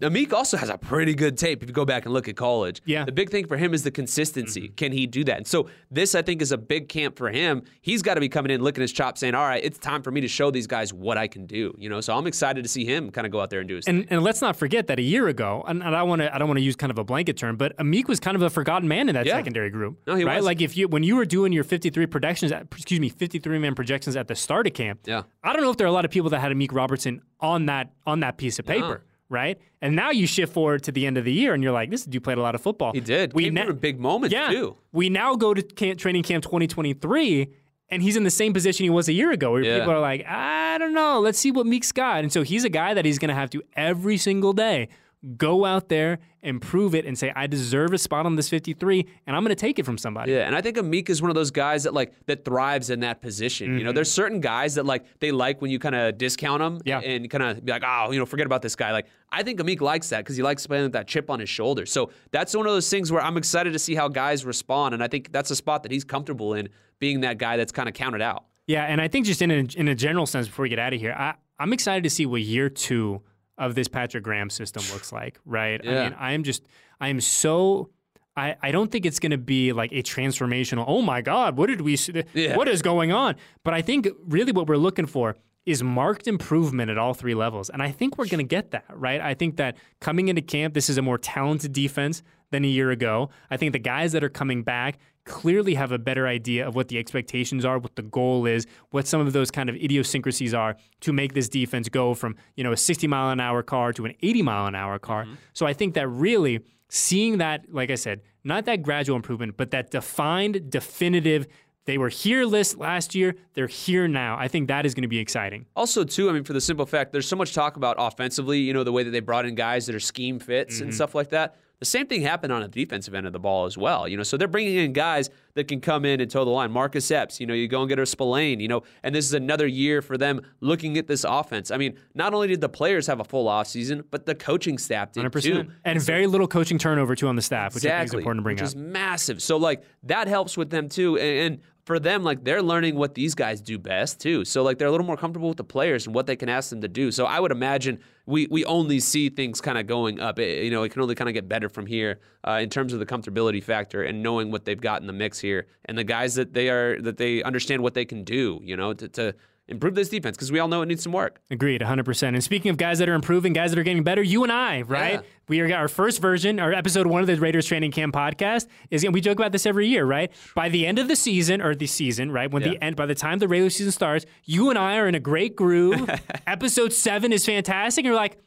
[0.00, 2.80] Amik also has a pretty good tape if you go back and look at college.
[2.86, 3.04] Yeah.
[3.04, 4.62] The big thing for him is the consistency.
[4.62, 4.74] Mm-hmm.
[4.76, 5.36] Can he do that?
[5.36, 7.62] And so this, I think, is a big camp for him.
[7.82, 10.10] He's got to be coming in, licking his chops, saying, "All right, it's time for
[10.10, 12.68] me to show these guys what I can do." You know, so I'm excited to
[12.68, 13.86] see him kind of go out there and do his.
[13.86, 14.08] And, thing.
[14.10, 16.48] and let's not forget that a year ago, and, and I want to, I don't
[16.48, 18.88] want to use kind of a blanket term, but Amik was kind of a forgotten
[18.88, 19.36] man in that yeah.
[19.36, 19.98] secondary group.
[20.06, 20.36] No, he right?
[20.36, 20.46] was.
[20.46, 24.16] Like if you when you were doing your 53 projections, excuse me, 53 man projections
[24.16, 25.00] at the start of camp.
[25.04, 25.24] Yeah.
[25.42, 27.66] I don't know if there are a lot of people that had Amik Robertson on
[27.66, 29.02] that on that piece of paper.
[29.04, 29.58] No right?
[29.82, 32.04] And now you shift forward to the end of the year, and you're like, "This
[32.04, 33.34] dude played a lot of football." He did.
[33.34, 34.76] We na- big moments yeah, too.
[34.92, 37.48] We now go to camp, training camp 2023,
[37.90, 39.78] and he's in the same position he was a year ago, where yeah.
[39.80, 41.20] people are like, "I don't know.
[41.20, 43.50] Let's see what Meek's got." And so he's a guy that he's going to have
[43.50, 44.88] to every single day
[45.36, 49.06] go out there and prove it and say I deserve a spot on this 53
[49.26, 50.32] and I'm going to take it from somebody.
[50.32, 53.00] Yeah, and I think Amik is one of those guys that like that thrives in
[53.00, 53.68] that position.
[53.68, 53.78] Mm-hmm.
[53.78, 53.96] You know, mm-hmm.
[53.96, 57.00] there's certain guys that like they like when you kind of discount them yeah.
[57.00, 59.60] and kind of be like, "Oh, you know, forget about this guy." Like I think
[59.60, 61.86] Amik likes that cuz he likes playing with that chip on his shoulder.
[61.86, 65.02] So, that's one of those things where I'm excited to see how guys respond and
[65.02, 66.68] I think that's a spot that he's comfortable in
[66.98, 68.44] being that guy that's kind of counted out.
[68.66, 70.94] Yeah, and I think just in a, in a general sense before we get out
[70.94, 73.22] of here, I I'm excited to see what year 2
[73.58, 75.80] of this Patrick Graham system looks like, right?
[75.82, 75.90] Yeah.
[76.00, 76.62] I mean, I am just,
[77.00, 77.90] I am so.
[78.36, 80.84] I, I don't think it's going to be like a transformational.
[80.88, 81.96] Oh my God, what did we?
[82.32, 82.56] Yeah.
[82.56, 83.36] What is going on?
[83.62, 85.36] But I think really what we're looking for
[85.66, 88.84] is marked improvement at all three levels, and I think we're going to get that
[88.92, 89.20] right.
[89.20, 92.90] I think that coming into camp, this is a more talented defense than a year
[92.90, 93.30] ago.
[93.50, 96.88] I think the guys that are coming back clearly have a better idea of what
[96.88, 100.76] the expectations are, what the goal is, what some of those kind of idiosyncrasies are
[101.00, 104.04] to make this defense go from, you know, a 60 mile an hour car to
[104.04, 105.24] an 80 mile an hour car.
[105.24, 105.34] Mm-hmm.
[105.52, 109.70] So I think that really seeing that, like I said, not that gradual improvement, but
[109.70, 111.46] that defined, definitive
[111.86, 113.34] they were here list last year.
[113.52, 114.36] They're here now.
[114.38, 115.66] I think that is going to be exciting.
[115.76, 118.72] Also, too, I mean, for the simple fact, there's so much talk about offensively, you
[118.72, 120.84] know, the way that they brought in guys that are scheme fits mm-hmm.
[120.84, 121.56] and stuff like that.
[121.84, 124.08] The same thing happened on the defensive end of the ball as well.
[124.08, 126.70] You know, so they're bringing in guys that can come in and toe the line.
[126.70, 129.34] Marcus Epps, you know, you go and get a Spillane, you know, and this is
[129.34, 131.70] another year for them looking at this offense.
[131.70, 135.12] I mean, not only did the players have a full offseason, but the coaching staff
[135.12, 135.42] did 100%.
[135.42, 135.70] too.
[135.84, 138.14] And so, very little coaching turnover too on the staff, which exactly, I think is
[138.14, 138.68] important to bring which up.
[138.68, 139.42] Which is massive.
[139.42, 141.18] So like that helps with them too.
[141.18, 144.44] And, and for them, like they're learning what these guys do best too.
[144.44, 146.70] So like they're a little more comfortable with the players and what they can ask
[146.70, 147.10] them to do.
[147.12, 150.38] So I would imagine we we only see things kind of going up.
[150.38, 152.94] It, you know, it can only kind of get better from here uh, in terms
[152.94, 156.04] of the comfortability factor and knowing what they've got in the mix here and the
[156.04, 158.60] guys that they are that they understand what they can do.
[158.62, 159.34] You know, to, to
[159.68, 161.40] improve this defense because we all know it needs some work.
[161.50, 162.28] Agreed, 100%.
[162.28, 164.82] And speaking of guys that are improving, guys that are getting better, you and I,
[164.82, 165.14] right?
[165.14, 165.20] Yeah.
[165.48, 169.04] We are our first version, our episode one of the Raiders Training Camp podcast is,
[169.04, 170.30] and we joke about this every year, right?
[170.54, 172.50] By the end of the season, or the season, right?
[172.50, 172.70] When yeah.
[172.70, 175.20] the end, by the time the regular season starts, you and I are in a
[175.20, 176.08] great groove.
[176.46, 178.02] episode seven is fantastic.
[178.02, 178.38] And you're like,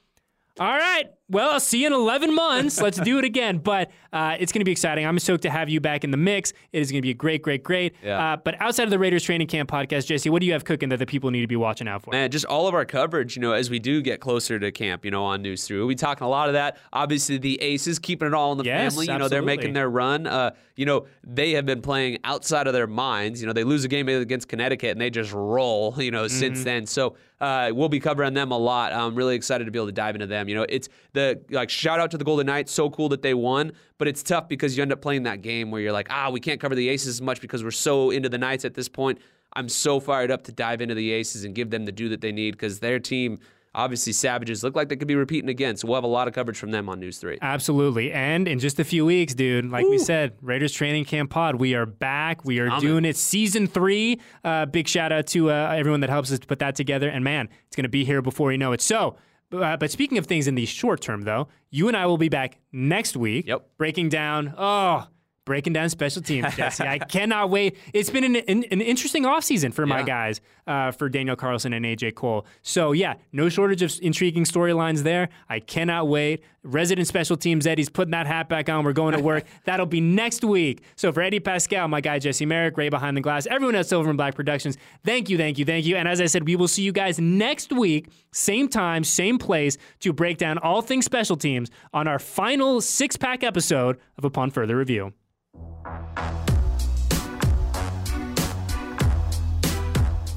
[0.60, 2.80] all right, well, I'll see you in 11 months.
[2.82, 3.58] Let's do it again.
[3.68, 5.06] But uh, it's going to be exciting.
[5.06, 6.54] I'm stoked to have you back in the mix.
[6.72, 7.96] It is going to be great, great, great.
[8.02, 8.34] Yeah.
[8.34, 10.88] Uh, but outside of the Raiders training camp podcast, Jesse, what do you have cooking
[10.90, 12.12] that the people need to be watching out for?
[12.12, 15.04] Man, just all of our coverage, you know, as we do get closer to camp,
[15.04, 15.78] you know, on News 3.
[15.80, 16.78] We'll be talking a lot of that.
[16.94, 19.12] Obviously, the Aces keeping it all in the Yes, family.
[19.12, 20.28] You know, they're making their run.
[20.28, 23.42] Uh, you know, they have been playing outside of their minds.
[23.42, 26.40] You know, they lose a game against Connecticut and they just roll, you know, Mm-hmm.
[26.40, 26.86] since then.
[26.86, 28.94] So uh, we'll be covering them a lot.
[28.94, 30.48] I'm really excited to be able to dive into them.
[30.50, 30.88] You know, it's
[31.18, 32.72] the, like, shout out to the Golden Knights.
[32.72, 35.72] So cool that they won, but it's tough because you end up playing that game
[35.72, 38.30] where you're like, ah, we can't cover the Aces as much because we're so into
[38.30, 39.20] the Knights at this point.
[39.54, 42.22] I'm so fired up to dive into the Aces and give them the due that
[42.22, 43.40] they need because their team,
[43.74, 45.78] obviously, Savages, look like they could be repeating again.
[45.78, 47.40] So we'll have a lot of coverage from them on News 3.
[47.42, 48.12] Absolutely.
[48.12, 51.74] And in just a few weeks, dude, like we said, Raiders training camp pod, we
[51.74, 52.46] are back.
[52.46, 54.20] We are doing it season three.
[54.44, 57.10] Uh, big shout out to uh, everyone that helps us put that together.
[57.10, 58.82] And man, it's going to be here before you know it.
[58.82, 59.18] So,
[59.52, 62.30] uh, but speaking of things in the short term, though, you and I will be
[62.30, 63.68] back next week Yep.
[63.78, 65.08] breaking down, oh,
[65.48, 66.84] breaking down special teams, Jesse.
[66.84, 67.78] I cannot wait.
[67.94, 71.86] It's been an, an, an interesting offseason for my guys, uh, for Daniel Carlson and
[71.86, 72.46] AJ Cole.
[72.62, 75.30] So, yeah, no shortage of intriguing storylines there.
[75.50, 76.44] I cannot wait.
[76.64, 78.84] Resident special teams, Eddie's putting that hat back on.
[78.84, 79.46] We're going to work.
[79.64, 80.84] That'll be next week.
[80.98, 84.10] So, for Eddie Paskal, my guy Jesse Merrick, Ray Behind the Glass, everyone at Silver
[84.10, 85.96] and Black Productions, thank you, thank you, thank you.
[85.96, 89.78] And as I said, we will see you guys next week, same time, same place,
[90.02, 94.52] to break down all things special teams on our final six pack episode of Upon
[94.52, 95.14] Further Review.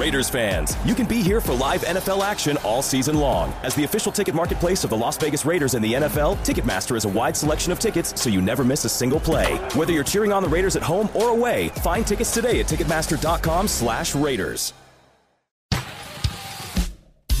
[0.00, 3.52] Raiders fans, you can be here for live NFL action all season long.
[3.62, 7.04] As the official ticket marketplace of the Las Vegas Raiders and the NFL, Ticketmaster has
[7.04, 9.56] a wide selection of tickets so you never miss a single play.
[9.74, 14.14] Whether you're cheering on the Raiders at home or away, find tickets today at Ticketmaster.com/slash
[14.14, 14.72] Raiders.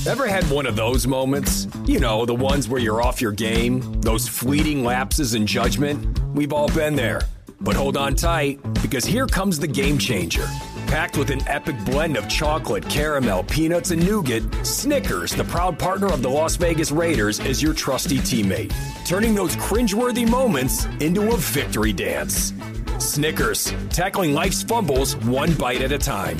[0.06, 1.66] Ever had one of those moments?
[1.86, 6.20] You know, the ones where you're off your game, those fleeting lapses in judgment?
[6.34, 7.22] We've all been there.
[7.62, 10.46] But hold on tight, because here comes the game changer.
[10.90, 16.08] Packed with an epic blend of chocolate, caramel, peanuts, and nougat, Snickers, the proud partner
[16.08, 18.74] of the Las Vegas Raiders, is your trusty teammate,
[19.06, 22.52] turning those cringeworthy moments into a victory dance.
[22.98, 26.36] Snickers, tackling life's fumbles one bite at a time.